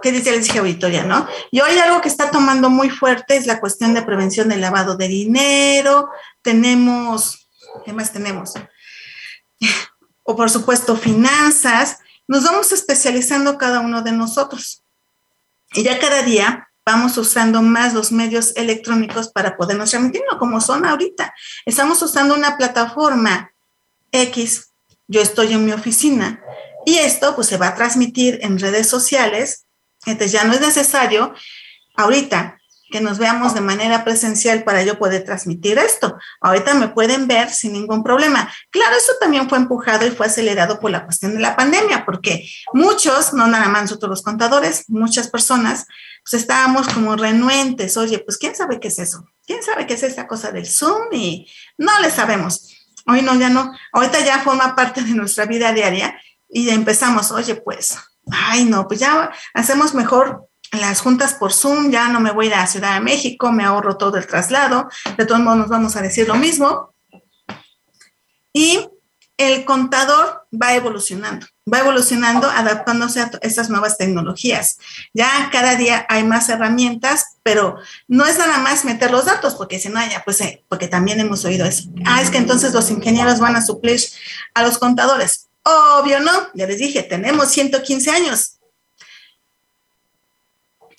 ¿qué 0.03 0.13
dice? 0.13 0.33
Les 0.33 0.47
dije 0.47 0.59
auditoría, 0.59 1.05
¿no? 1.05 1.27
Y 1.51 1.61
hoy 1.61 1.79
algo 1.79 2.01
que 2.01 2.09
está 2.09 2.31
tomando 2.31 2.69
muy 2.69 2.91
fuerte 2.91 3.37
es 3.37 3.47
la 3.47 3.61
cuestión 3.61 3.95
de 3.95 4.03
prevención 4.03 4.49
del 4.49 4.61
lavado 4.61 4.97
de 4.97 5.09
dinero. 5.09 6.11
Tenemos, 6.43 7.49
¿qué 7.85 7.93
más 7.93 8.13
tenemos? 8.13 8.53
O 10.23 10.37
por 10.37 10.51
supuesto, 10.51 10.97
finanzas. 10.97 11.99
Nos 12.29 12.45
vamos 12.45 12.73
especializando 12.73 13.59
cada 13.59 13.81
uno 13.81 14.03
de 14.03 14.13
nosotros. 14.13 14.83
Y 15.73 15.83
ya 15.83 15.99
cada 15.99 16.23
día 16.23 16.69
vamos 16.85 17.17
usando 17.17 17.63
más 17.63 17.95
los 17.95 18.13
medios 18.13 18.55
electrónicos 18.57 19.29
para 19.29 19.57
podernos 19.57 19.91
transmitir, 19.91 20.39
como 20.39 20.61
son 20.61 20.85
ahorita. 20.85 21.35
Estamos 21.65 22.03
usando 22.03 22.35
una 22.35 22.57
plataforma 22.57 23.53
X, 24.11 24.71
yo 25.07 25.21
estoy 25.21 25.53
en 25.53 25.65
mi 25.65 25.73
oficina, 25.73 26.41
y 26.85 26.99
esto 26.99 27.35
pues 27.35 27.47
se 27.47 27.57
va 27.57 27.69
a 27.69 27.75
transmitir 27.75 28.41
en 28.43 28.59
redes 28.59 28.89
sociales 28.89 29.67
entonces 30.07 30.33
ya 30.33 30.45
no 30.45 30.53
es 30.53 30.61
necesario 30.61 31.35
ahorita 31.97 32.59
que 32.93 33.01
nos 33.01 33.19
veamos 33.19 33.55
de 33.55 33.61
manera 33.61 34.05
presencial 34.05 34.63
para 34.63 34.85
yo 34.85 34.99
poder 34.99 35.25
transmitir 35.25 35.79
esto. 35.79 36.17
Ahorita 36.41 36.75
me 36.75 36.89
pueden 36.89 37.27
ver 37.27 37.51
sin 37.51 37.73
ningún 37.73 38.05
problema. 38.05 38.49
Claro, 38.71 38.95
eso 38.95 39.13
también 39.19 39.49
fue 39.49 39.59
empujado 39.59 40.07
y 40.07 40.11
fue 40.11 40.27
acelerado 40.27 40.79
por 40.79 40.93
la 40.93 41.05
cuestión 41.05 41.35
de 41.35 41.41
la 41.41 41.57
pandemia, 41.57 42.05
porque 42.05 42.49
muchos, 42.73 43.33
no 43.33 43.49
nada 43.49 43.69
más 43.69 43.83
nosotros 43.83 44.11
los 44.11 44.23
contadores, 44.23 44.85
muchas 44.89 45.27
personas, 45.27 45.87
pues 46.23 46.43
estábamos 46.43 46.87
como 46.89 47.17
renuentes. 47.17 47.97
Oye, 47.97 48.21
pues 48.21 48.39
quién 48.39 48.55
sabe 48.55 48.79
qué 48.79 48.89
es 48.89 49.01
eso. 49.01 49.27
¿Quién 49.45 49.63
sabe 49.65 49.87
qué 49.89 49.95
es 49.95 50.05
esta 50.05 50.29
cosa 50.29 50.53
del 50.53 50.67
Zoom? 50.67 51.13
Y 51.13 51.51
no 51.79 51.99
le 51.99 52.11
sabemos. 52.11 52.77
Hoy 53.09 53.23
no, 53.23 53.35
ya 53.35 53.49
no. 53.49 53.73
Ahorita 53.93 54.21
ya 54.21 54.39
forma 54.41 54.77
parte 54.77 55.03
de 55.03 55.11
nuestra 55.11 55.47
vida 55.47 55.73
diaria 55.73 56.15
y 56.49 56.67
ya 56.67 56.75
empezamos, 56.75 57.33
oye, 57.33 57.57
pues, 57.57 57.97
ay, 58.31 58.65
no, 58.67 58.87
pues 58.87 59.01
ya 59.01 59.33
hacemos 59.55 59.95
mejor 59.95 60.49
las 60.81 61.01
juntas 61.01 61.35
por 61.35 61.53
Zoom, 61.53 61.91
ya 61.91 62.09
no 62.09 62.21
me 62.21 62.31
voy 62.31 62.47
a 62.47 62.49
ir 62.49 62.55
a 62.55 62.67
Ciudad 62.67 62.95
de 62.95 63.01
México, 63.01 63.53
me 63.53 63.65
ahorro 63.65 63.97
todo 63.97 64.17
el 64.17 64.27
traslado, 64.27 64.89
de 65.17 65.27
todos 65.27 65.41
modos 65.41 65.69
vamos 65.69 65.97
a 65.97 66.03
decir 66.03 66.27
lo 66.27 66.35
mismo. 66.35 66.93
Y 68.55 68.89
el 69.37 69.65
contador 69.65 70.47
va 70.53 70.75
evolucionando, 70.75 71.47
va 71.71 71.81
evolucionando, 71.81 72.49
adaptándose 72.49 73.21
a 73.21 73.31
estas 73.43 73.71
nuevas 73.71 73.99
tecnologías. 73.99 74.79
Ya 75.13 75.49
cada 75.51 75.77
día 75.77 76.07
hay 76.09 76.25
más 76.25 76.49
herramientas, 76.49 77.37
pero 77.43 77.77
no 78.09 78.25
es 78.25 78.39
nada 78.39 78.59
más 78.59 78.85
meter 78.85 79.11
los 79.11 79.27
datos, 79.27 79.55
porque 79.55 79.79
si 79.79 79.89
no, 79.89 80.01
ya, 80.07 80.23
pues, 80.25 80.41
eh, 80.41 80.65
porque 80.69 80.89
también 80.89 81.21
hemos 81.21 81.45
oído 81.45 81.67
eso. 81.67 81.89
Ah, 82.05 82.23
es 82.23 82.31
que 82.31 82.39
entonces 82.39 82.73
los 82.73 82.91
ingenieros 82.91 83.41
van 83.41 83.57
a 83.57 83.63
suplir 83.63 84.01
a 84.55 84.63
los 84.63 84.79
contadores. 84.79 85.49
Obvio, 85.65 86.21
no, 86.21 86.33
ya 86.55 86.67
les 86.67 86.79
dije, 86.79 87.03
tenemos 87.03 87.49
115 87.51 88.11
años, 88.11 88.59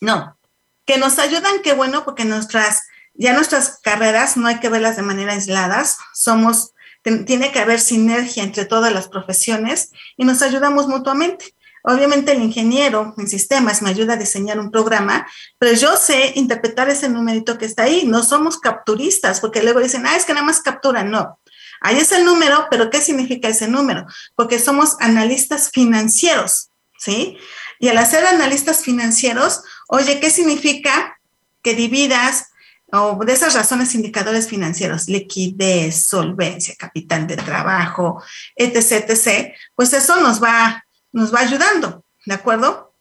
no, 0.04 0.38
que 0.86 0.98
nos 0.98 1.18
ayudan, 1.18 1.62
qué 1.64 1.74
bueno, 1.74 2.04
porque 2.04 2.26
nuestras, 2.26 2.84
ya 3.14 3.34
nuestras 3.34 3.80
carreras 3.82 4.36
no 4.36 4.48
hay 4.48 4.60
que 4.60 4.70
verlas 4.70 4.98
de 4.98 5.02
manera 5.02 5.34
aisladas, 5.34 5.98
somos, 6.14 6.74
tiene 7.04 7.52
que 7.52 7.60
haber 7.60 7.80
sinergia 7.80 8.44
entre 8.44 8.66
todas 8.66 8.92
las 8.94 9.08
profesiones 9.08 9.92
y 10.18 10.26
nos 10.26 10.42
ayudamos 10.42 10.88
mutuamente. 10.88 11.56
Obviamente 11.86 12.32
el 12.32 12.42
ingeniero 12.42 13.14
en 13.18 13.28
sistemas 13.28 13.82
me 13.82 13.90
ayuda 13.90 14.14
a 14.14 14.18
diseñar 14.18 14.60
un 14.60 14.72
programa, 14.72 15.28
pero 15.58 15.74
yo 15.74 15.98
sé 15.98 16.34
interpretar 16.36 16.90
ese 16.90 17.10
numerito 17.10 17.58
que 17.58 17.66
está 17.66 17.84
ahí. 17.84 18.06
No 18.06 18.24
somos 18.24 18.58
capturistas, 18.58 19.42
porque 19.42 19.64
luego 19.64 19.82
dicen, 19.82 20.06
ah, 20.06 20.16
es 20.16 20.24
que 20.24 20.34
nada 20.34 20.46
más 20.46 20.62
captura. 20.62 21.04
No, 21.04 21.40
ahí 21.82 21.98
es 21.98 22.14
el 22.14 22.24
número, 22.24 22.68
pero 22.72 22.90
¿qué 22.90 23.02
significa 23.02 23.50
ese 23.50 23.68
número? 23.68 24.06
Porque 24.36 24.60
somos 24.60 24.96
analistas 25.02 25.72
financieros, 25.72 26.70
¿sí? 26.98 27.38
Y 27.80 27.90
al 27.90 27.98
hacer 27.98 28.26
analistas 28.26 28.82
financieros, 28.82 29.62
oye, 29.94 30.20
¿qué 30.20 30.32
significa 30.32 31.20
que 31.62 31.76
dividas 31.76 32.50
o 32.92 33.24
de 33.24 33.34
esas 33.34 33.54
razones 33.54 33.94
indicadores 33.94 34.48
financieros, 34.48 35.08
liquidez, 35.08 36.06
solvencia, 36.06 36.76
capital 36.76 37.28
de 37.28 37.38
trabajo, 37.38 38.24
etc., 38.56 39.08
etc., 39.08 39.54
pues 39.76 39.94
eso 39.94 40.20
nos 40.20 40.42
va, 40.42 40.84
nos 41.12 41.34
va 41.34 41.42
ayudando, 41.42 42.04
¿de 42.26 42.34
acuerdo? 42.34 42.96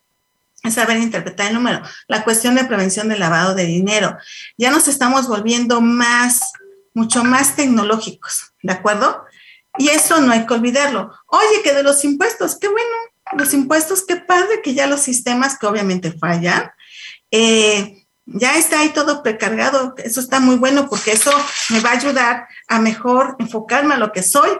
Es 0.62 0.74
saber 0.74 0.98
interpretar 0.98 1.48
el 1.48 1.55
número. 1.55 1.83
La 2.09 2.24
cuestión 2.24 2.55
de 2.57 2.64
prevención 2.64 3.09
del 3.09 3.20
lavado 3.20 3.55
de 3.55 3.64
dinero. 3.64 4.16
Ya 4.59 4.70
nos 4.70 4.87
estamos 4.87 5.28
volviendo 5.28 5.81
más, 5.81 6.52
mucho 6.92 7.24
más 7.24 7.57
tecnológicos, 7.57 8.52
¿de 8.62 8.72
acuerdo? 8.72 9.24
Y 9.78 9.88
eso 9.88 10.20
no 10.20 10.31
hay 10.33 10.44
que 10.44 10.55
olvidarlo. 10.55 11.11
Oye, 11.26 11.62
que 11.64 11.72
de 11.72 11.83
los 11.83 12.05
impuestos, 12.05 12.59
qué 12.59 12.68
bueno, 12.68 12.96
los 13.33 13.55
impuestos, 13.55 14.05
qué 14.07 14.16
padre 14.16 14.61
que 14.62 14.74
ya 14.74 14.87
los 14.87 15.00
sistemas 15.00 15.59
que 15.59 15.66
obviamente 15.66 16.12
fallan, 16.12 16.70
eh, 17.33 18.07
ya 18.27 18.57
está 18.57 18.81
ahí 18.81 18.90
todo 18.90 19.23
precargado. 19.23 19.95
Eso 19.99 20.21
está 20.21 20.38
muy 20.38 20.57
bueno 20.57 20.88
porque 20.88 21.12
eso 21.12 21.33
me 21.71 21.81
va 21.81 21.90
a 21.90 21.97
ayudar 21.97 22.47
a 22.68 22.79
mejor 22.79 23.37
enfocarme 23.38 23.95
a 23.95 23.99
lo 23.99 24.12
que 24.12 24.23
soy, 24.23 24.51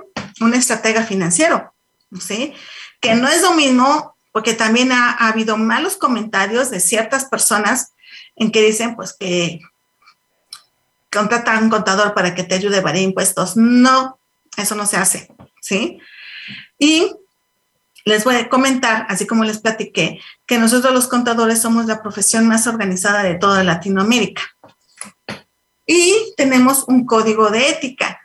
un 0.41 0.55
estratega 0.55 1.05
financiero, 1.05 1.73
¿sí? 2.21 2.55
Que 3.01 3.15
no 3.15 3.29
es 3.29 3.43
lo 3.43 3.55
mismo 3.55 4.17
porque 4.33 4.55
también 4.55 4.93
ha, 4.93 5.13
habido 5.13 5.57
malos 5.57 5.97
comentarios 5.97 6.71
de 6.71 6.81
ciertas 6.81 7.27
personas 7.27 7.93
en 8.35 8.51
que 8.51 8.63
dicen 8.63 8.97
pues 8.97 9.13
que 9.13 9.61
contratan 11.13 11.59
a 11.59 11.61
un 11.61 11.71
contador 11.71 12.15
para 12.15 12.35
que 12.35 12.43
te 12.43 12.55
ayude 12.55 12.79
a 12.79 12.83
variar 12.83 13.05
impuestos. 13.05 13.57
No, 13.57 14.19
eso 14.57 14.75
no 14.75 14.87
se 14.87 14.97
hace, 14.97 15.29
¿sí? 15.61 16.01
Y 16.79 17.13
les 18.05 18.25
voy 18.25 18.37
a 18.37 18.49
comentar, 18.49 19.07
así 19.09 19.27
como 19.27 19.45
les 19.45 19.59
platiqué, 19.59 20.21
que 20.47 20.59
nosotros 20.59 20.93
los 20.93 21.09
contadores 21.09 21.61
somos 21.61 21.87
la 21.87 22.03
profesión 22.03 22.47
más 22.49 22.67
organizada 22.67 23.23
de 23.23 23.35
toda 23.35 23.65
Latinoamérica. 23.65 24.43
Y 25.87 26.35
tenemos 26.37 26.85
un 26.87 27.07
código 27.07 27.51
de 27.51 27.69
ética. 27.69 28.21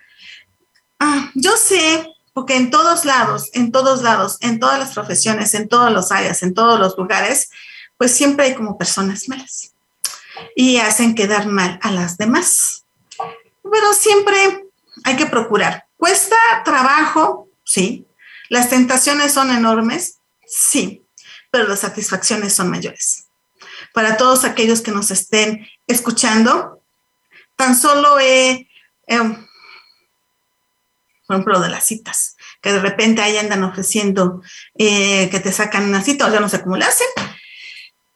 Ah, 0.99 1.31
yo 1.35 1.57
sé, 1.57 2.07
porque 2.33 2.55
en 2.55 2.69
todos 2.69 3.05
lados, 3.05 3.49
en 3.53 3.71
todos 3.71 4.03
lados, 4.03 4.37
en 4.41 4.59
todas 4.59 4.79
las 4.79 4.93
profesiones, 4.93 5.53
en 5.53 5.67
todos 5.67 5.91
los 5.91 6.11
áreas, 6.11 6.43
en 6.43 6.53
todos 6.53 6.79
los 6.79 6.97
lugares, 6.97 7.49
pues 7.97 8.11
siempre 8.15 8.45
hay 8.45 8.55
como 8.55 8.77
personas 8.77 9.27
malas 9.27 9.73
y 10.55 10.77
hacen 10.77 11.15
quedar 11.15 11.47
mal 11.47 11.79
a 11.81 11.91
las 11.91 12.17
demás. 12.17 12.85
Pero 13.63 13.93
siempre 13.93 14.69
hay 15.03 15.15
que 15.15 15.25
procurar. 15.25 15.85
Cuesta 15.97 16.35
trabajo, 16.63 17.49
sí, 17.63 18.05
¿Las 18.49 18.69
tentaciones 18.69 19.33
son 19.33 19.51
enormes? 19.51 20.19
Sí, 20.45 21.05
pero 21.51 21.67
las 21.67 21.79
satisfacciones 21.79 22.53
son 22.53 22.69
mayores. 22.69 23.27
Para 23.93 24.17
todos 24.17 24.45
aquellos 24.45 24.81
que 24.81 24.91
nos 24.91 25.11
estén 25.11 25.67
escuchando, 25.87 26.83
tan 27.55 27.75
solo 27.75 28.19
he, 28.19 28.69
por 31.27 31.35
ejemplo, 31.35 31.59
de 31.59 31.69
las 31.69 31.85
citas, 31.85 32.35
que 32.61 32.71
de 32.71 32.79
repente 32.79 33.21
ahí 33.21 33.37
andan 33.37 33.63
ofreciendo 33.63 34.41
eh, 34.77 35.29
que 35.29 35.39
te 35.39 35.51
sacan 35.51 35.85
una 35.85 36.01
cita 36.01 36.27
o 36.27 36.31
ya 36.31 36.39
no 36.39 36.49
sé 36.49 36.61
cómo. 36.61 36.77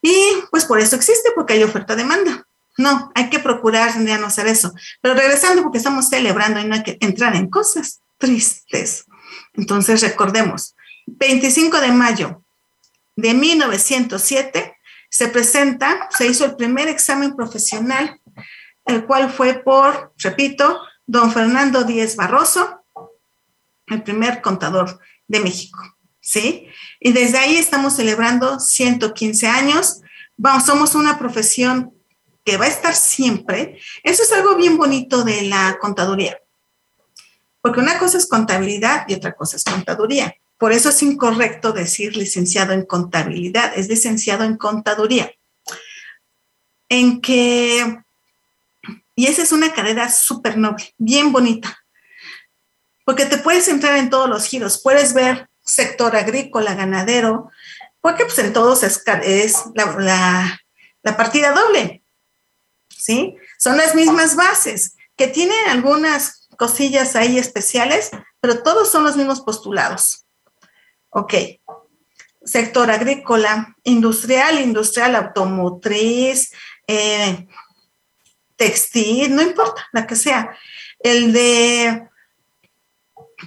Y 0.00 0.14
pues 0.50 0.64
por 0.64 0.80
eso 0.80 0.96
existe, 0.96 1.30
porque 1.34 1.54
hay 1.54 1.62
oferta-demanda. 1.62 2.46
No, 2.78 3.12
hay 3.14 3.28
que 3.28 3.38
procurar 3.38 3.92
ya 4.04 4.18
no 4.18 4.26
hacer 4.26 4.46
eso. 4.46 4.72
Pero 5.00 5.14
regresando, 5.14 5.62
porque 5.62 5.78
estamos 5.78 6.08
celebrando 6.08 6.60
y 6.60 6.64
no 6.64 6.74
hay 6.74 6.82
que 6.82 6.98
entrar 7.00 7.36
en 7.36 7.48
cosas 7.48 8.00
tristes. 8.18 9.04
Entonces, 9.54 10.00
recordemos, 10.00 10.74
25 11.06 11.80
de 11.80 11.92
mayo 11.92 12.42
de 13.16 13.34
1907 13.34 14.76
se 15.10 15.28
presenta, 15.28 16.08
se 16.10 16.26
hizo 16.26 16.44
el 16.44 16.56
primer 16.56 16.88
examen 16.88 17.36
profesional, 17.36 18.18
el 18.86 19.04
cual 19.04 19.30
fue 19.30 19.54
por, 19.54 20.12
repito, 20.16 20.80
don 21.06 21.30
Fernando 21.32 21.84
Díez 21.84 22.16
Barroso, 22.16 22.82
el 23.88 24.02
primer 24.02 24.40
contador 24.40 24.98
de 25.28 25.40
México, 25.40 25.78
¿sí? 26.20 26.68
Y 26.98 27.12
desde 27.12 27.38
ahí 27.38 27.56
estamos 27.56 27.96
celebrando 27.96 28.58
115 28.58 29.46
años. 29.46 30.00
Vamos, 30.36 30.64
somos 30.64 30.94
una 30.94 31.18
profesión 31.18 31.92
que 32.44 32.56
va 32.56 32.64
a 32.64 32.68
estar 32.68 32.94
siempre. 32.94 33.78
Eso 34.02 34.22
es 34.22 34.32
algo 34.32 34.56
bien 34.56 34.76
bonito 34.76 35.24
de 35.24 35.42
la 35.42 35.78
contaduría. 35.80 36.41
Porque 37.62 37.80
una 37.80 37.98
cosa 37.98 38.18
es 38.18 38.26
contabilidad 38.26 39.04
y 39.08 39.14
otra 39.14 39.32
cosa 39.32 39.56
es 39.56 39.64
contaduría. 39.64 40.36
Por 40.58 40.72
eso 40.72 40.90
es 40.90 41.02
incorrecto 41.02 41.72
decir 41.72 42.16
licenciado 42.16 42.72
en 42.72 42.84
contabilidad, 42.84 43.72
es 43.76 43.88
licenciado 43.88 44.44
en 44.44 44.56
contaduría. 44.56 45.32
En 46.88 47.20
que, 47.20 47.98
y 49.14 49.26
esa 49.26 49.42
es 49.42 49.52
una 49.52 49.72
carrera 49.72 50.10
súper 50.10 50.58
noble, 50.58 50.94
bien 50.98 51.32
bonita, 51.32 51.82
porque 53.04 53.26
te 53.26 53.38
puedes 53.38 53.66
entrar 53.68 53.96
en 53.96 54.10
todos 54.10 54.28
los 54.28 54.46
giros, 54.46 54.80
puedes 54.82 55.14
ver 55.14 55.48
sector 55.64 56.14
agrícola, 56.14 56.74
ganadero, 56.74 57.50
porque 58.00 58.24
pues 58.24 58.38
en 58.38 58.52
todos 58.52 58.82
es, 58.82 59.02
la, 59.74 60.60
la 61.02 61.16
partida 61.16 61.52
doble, 61.52 62.02
¿sí? 62.88 63.36
Son 63.58 63.76
las 63.76 63.94
mismas 63.94 64.36
bases, 64.36 64.96
que 65.16 65.28
tienen 65.28 65.68
algunas 65.68 66.41
cosillas 66.62 67.16
ahí 67.16 67.38
especiales, 67.38 68.12
pero 68.38 68.62
todos 68.62 68.88
son 68.88 69.02
los 69.02 69.16
mismos 69.16 69.40
postulados. 69.40 70.26
Ok. 71.10 71.34
Sector 72.44 72.88
agrícola, 72.88 73.74
industrial, 73.82 74.60
industrial, 74.60 75.16
automotriz, 75.16 76.52
eh, 76.86 77.48
textil, 78.54 79.34
no 79.34 79.42
importa, 79.42 79.88
la 79.92 80.06
que 80.06 80.14
sea. 80.14 80.56
El 81.00 81.32
de, 81.32 82.08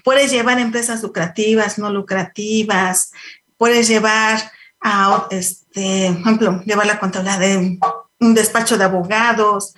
puedes 0.04 0.30
llevar 0.30 0.60
empresas 0.60 1.02
lucrativas, 1.02 1.80
no 1.80 1.90
lucrativas, 1.90 3.14
puedes 3.56 3.88
llevar 3.88 4.52
a, 4.82 5.28
este, 5.32 6.10
por 6.12 6.20
ejemplo, 6.20 6.62
llevar 6.66 6.86
la 6.86 7.00
contabilidad 7.00 7.40
de 7.40 7.80
un 8.20 8.34
despacho 8.34 8.78
de 8.78 8.84
abogados, 8.84 9.74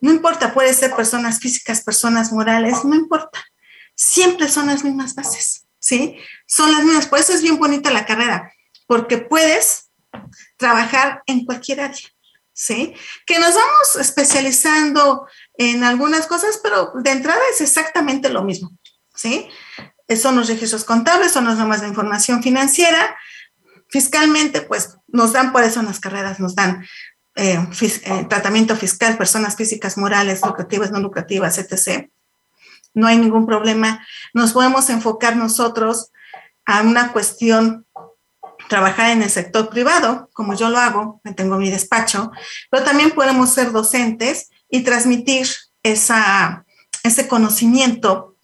no 0.00 0.10
importa, 0.10 0.54
puede 0.54 0.72
ser 0.74 0.94
personas 0.94 1.40
físicas, 1.40 1.82
personas 1.82 2.32
morales, 2.32 2.84
no 2.84 2.94
importa. 2.94 3.44
Siempre 3.94 4.48
son 4.48 4.66
las 4.66 4.84
mismas 4.84 5.14
bases, 5.14 5.66
¿sí? 5.78 6.16
Son 6.46 6.72
las 6.72 6.84
mismas. 6.84 7.06
Por 7.06 7.18
eso 7.18 7.32
es 7.32 7.42
bien 7.42 7.58
bonita 7.58 7.90
la 7.90 8.06
carrera, 8.06 8.52
porque 8.86 9.18
puedes 9.18 9.90
trabajar 10.56 11.22
en 11.26 11.44
cualquier 11.44 11.80
área. 11.80 12.08
¿sí? 12.60 12.94
Que 13.24 13.38
nos 13.38 13.54
vamos 13.54 13.96
especializando 13.98 15.26
en 15.54 15.82
algunas 15.82 16.26
cosas, 16.26 16.60
pero 16.62 16.92
de 16.94 17.10
entrada 17.10 17.40
es 17.50 17.62
exactamente 17.62 18.28
lo 18.28 18.44
mismo, 18.44 18.76
¿sí? 19.14 19.48
Son 20.20 20.36
los 20.36 20.48
registros 20.48 20.84
contables, 20.84 21.32
son 21.32 21.46
las 21.46 21.56
normas 21.56 21.80
de 21.80 21.88
información 21.88 22.42
financiera. 22.42 23.16
Fiscalmente, 23.88 24.60
pues 24.60 24.98
nos 25.08 25.32
dan 25.32 25.52
por 25.52 25.62
eso 25.62 25.80
en 25.80 25.86
las 25.86 26.00
carreras, 26.00 26.38
nos 26.38 26.54
dan 26.54 26.86
eh, 27.36 27.58
eh, 27.80 28.26
tratamiento 28.28 28.76
fiscal, 28.76 29.16
personas 29.16 29.56
físicas, 29.56 29.96
morales, 29.96 30.42
lucrativas, 30.44 30.90
no 30.90 31.00
lucrativas, 31.00 31.58
etc. 31.58 32.10
No 32.94 33.06
hay 33.06 33.18
ningún 33.18 33.46
problema. 33.46 34.04
Nos 34.34 34.52
podemos 34.52 34.90
enfocar 34.90 35.36
nosotros 35.36 36.10
a 36.66 36.82
una 36.82 37.12
cuestión 37.12 37.86
trabajar 38.68 39.10
en 39.10 39.22
el 39.22 39.30
sector 39.30 39.68
privado, 39.68 40.30
como 40.32 40.54
yo 40.54 40.70
lo 40.70 40.78
hago, 40.78 41.20
me 41.24 41.34
tengo 41.34 41.56
mi 41.56 41.70
despacho, 41.70 42.30
pero 42.70 42.84
también 42.84 43.10
podemos 43.10 43.50
ser 43.50 43.72
docentes 43.72 44.50
y 44.68 44.82
transmitir 44.82 45.48
esa, 45.82 46.64
ese 47.02 47.26
conocimiento, 47.26 48.36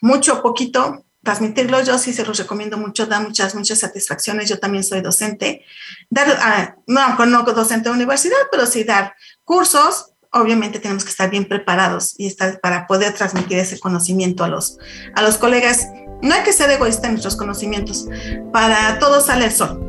mucho 0.00 0.34
o 0.34 0.42
poquito, 0.42 1.05
transmitirlo. 1.26 1.82
Yo 1.82 1.98
sí 1.98 2.14
se 2.14 2.24
los 2.24 2.38
recomiendo 2.38 2.78
mucho, 2.78 3.04
da 3.04 3.20
muchas, 3.20 3.54
muchas 3.54 3.80
satisfacciones. 3.80 4.48
Yo 4.48 4.58
también 4.58 4.82
soy 4.82 5.02
docente. 5.02 5.66
Dar, 6.08 6.26
ah, 6.40 6.76
no, 6.86 7.26
no 7.26 7.42
docente 7.42 7.90
de 7.90 7.94
universidad, 7.94 8.38
pero 8.50 8.64
sí 8.64 8.84
dar 8.84 9.14
cursos. 9.44 10.12
Obviamente 10.32 10.78
tenemos 10.78 11.04
que 11.04 11.10
estar 11.10 11.28
bien 11.28 11.46
preparados 11.46 12.14
y 12.18 12.26
estar 12.26 12.60
para 12.60 12.86
poder 12.86 13.12
transmitir 13.12 13.58
ese 13.58 13.78
conocimiento 13.78 14.44
a 14.44 14.48
los, 14.48 14.78
a 15.14 15.22
los 15.22 15.36
colegas 15.36 15.86
no 16.22 16.34
hay 16.34 16.42
que 16.42 16.52
ser 16.52 16.70
egoísta 16.70 17.06
en 17.06 17.14
nuestros 17.14 17.36
conocimientos. 17.36 18.08
Para 18.52 18.98
todos 18.98 19.26
sale 19.26 19.46
el 19.46 19.52
sol. 19.52 19.82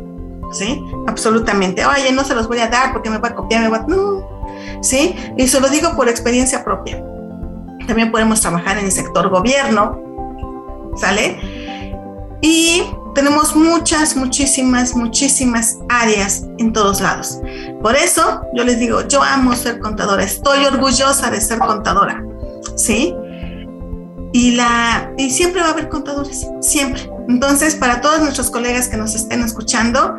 ¿Sí? 0.51 0.81
Absolutamente. 1.07 1.85
Oye, 1.85 2.11
no 2.13 2.23
se 2.23 2.35
los 2.35 2.47
voy 2.47 2.59
a 2.59 2.67
dar 2.67 2.93
porque 2.93 3.09
me 3.09 3.17
va 3.17 3.29
a 3.29 3.35
copiar, 3.35 3.61
me 3.61 3.69
va 3.69 3.77
a... 3.77 3.87
No. 3.87 4.27
¿Sí? 4.81 5.15
Y 5.37 5.47
se 5.47 5.59
lo 5.59 5.69
digo 5.69 5.95
por 5.95 6.09
experiencia 6.09 6.63
propia. 6.63 7.03
También 7.85 8.11
podemos 8.11 8.41
trabajar 8.41 8.77
en 8.77 8.85
el 8.85 8.91
sector 8.91 9.29
gobierno. 9.29 10.06
¿Sale? 10.99 11.39
Y 12.41 12.83
tenemos 13.15 13.55
muchas, 13.55 14.15
muchísimas, 14.15 14.95
muchísimas 14.95 15.77
áreas 15.89 16.45
en 16.57 16.73
todos 16.73 17.01
lados. 17.01 17.39
Por 17.81 17.95
eso 17.95 18.41
yo 18.53 18.63
les 18.63 18.79
digo, 18.79 19.07
yo 19.07 19.23
amo 19.23 19.55
ser 19.55 19.79
contadora, 19.79 20.23
estoy 20.23 20.65
orgullosa 20.65 21.31
de 21.31 21.41
ser 21.41 21.59
contadora, 21.59 22.23
¿sí? 22.75 23.15
y, 24.33 24.51
la, 24.51 25.11
y 25.17 25.29
siempre 25.31 25.61
va 25.61 25.69
a 25.69 25.71
haber 25.71 25.89
contadores, 25.89 26.47
siempre. 26.61 27.09
Entonces, 27.27 27.75
para 27.75 28.01
todos 28.01 28.21
nuestros 28.21 28.49
colegas 28.49 28.87
que 28.87 28.97
nos 28.97 29.15
estén 29.15 29.41
escuchando, 29.41 30.15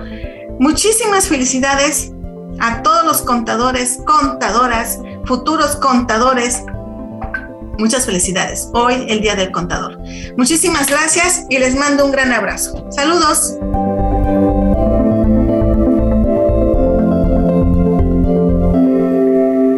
muchísimas 0.59 1.29
felicidades 1.29 2.13
a 2.61 2.83
todos 2.83 3.05
los 3.05 3.23
contadores, 3.23 4.01
contadoras, 4.05 4.99
futuros 5.25 5.77
contadores. 5.77 6.63
Muchas 7.79 8.07
felicidades. 8.07 8.69
Hoy, 8.75 9.07
el 9.09 9.21
Día 9.21 9.37
del 9.37 9.51
Contador. 9.53 9.99
Muchísimas 10.37 10.89
gracias 10.89 11.47
y 11.49 11.59
les 11.59 11.77
mando 11.77 12.05
un 12.05 12.13
gran 12.13 12.33
abrazo. 12.33 12.85
Saludos. 12.91 13.55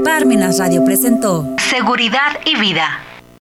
Parmenas 0.05 0.59
Radio 0.59 0.85
presentó 0.85 1.47
Seguridad 1.71 2.39
y 2.45 2.59
Vida 2.59 3.01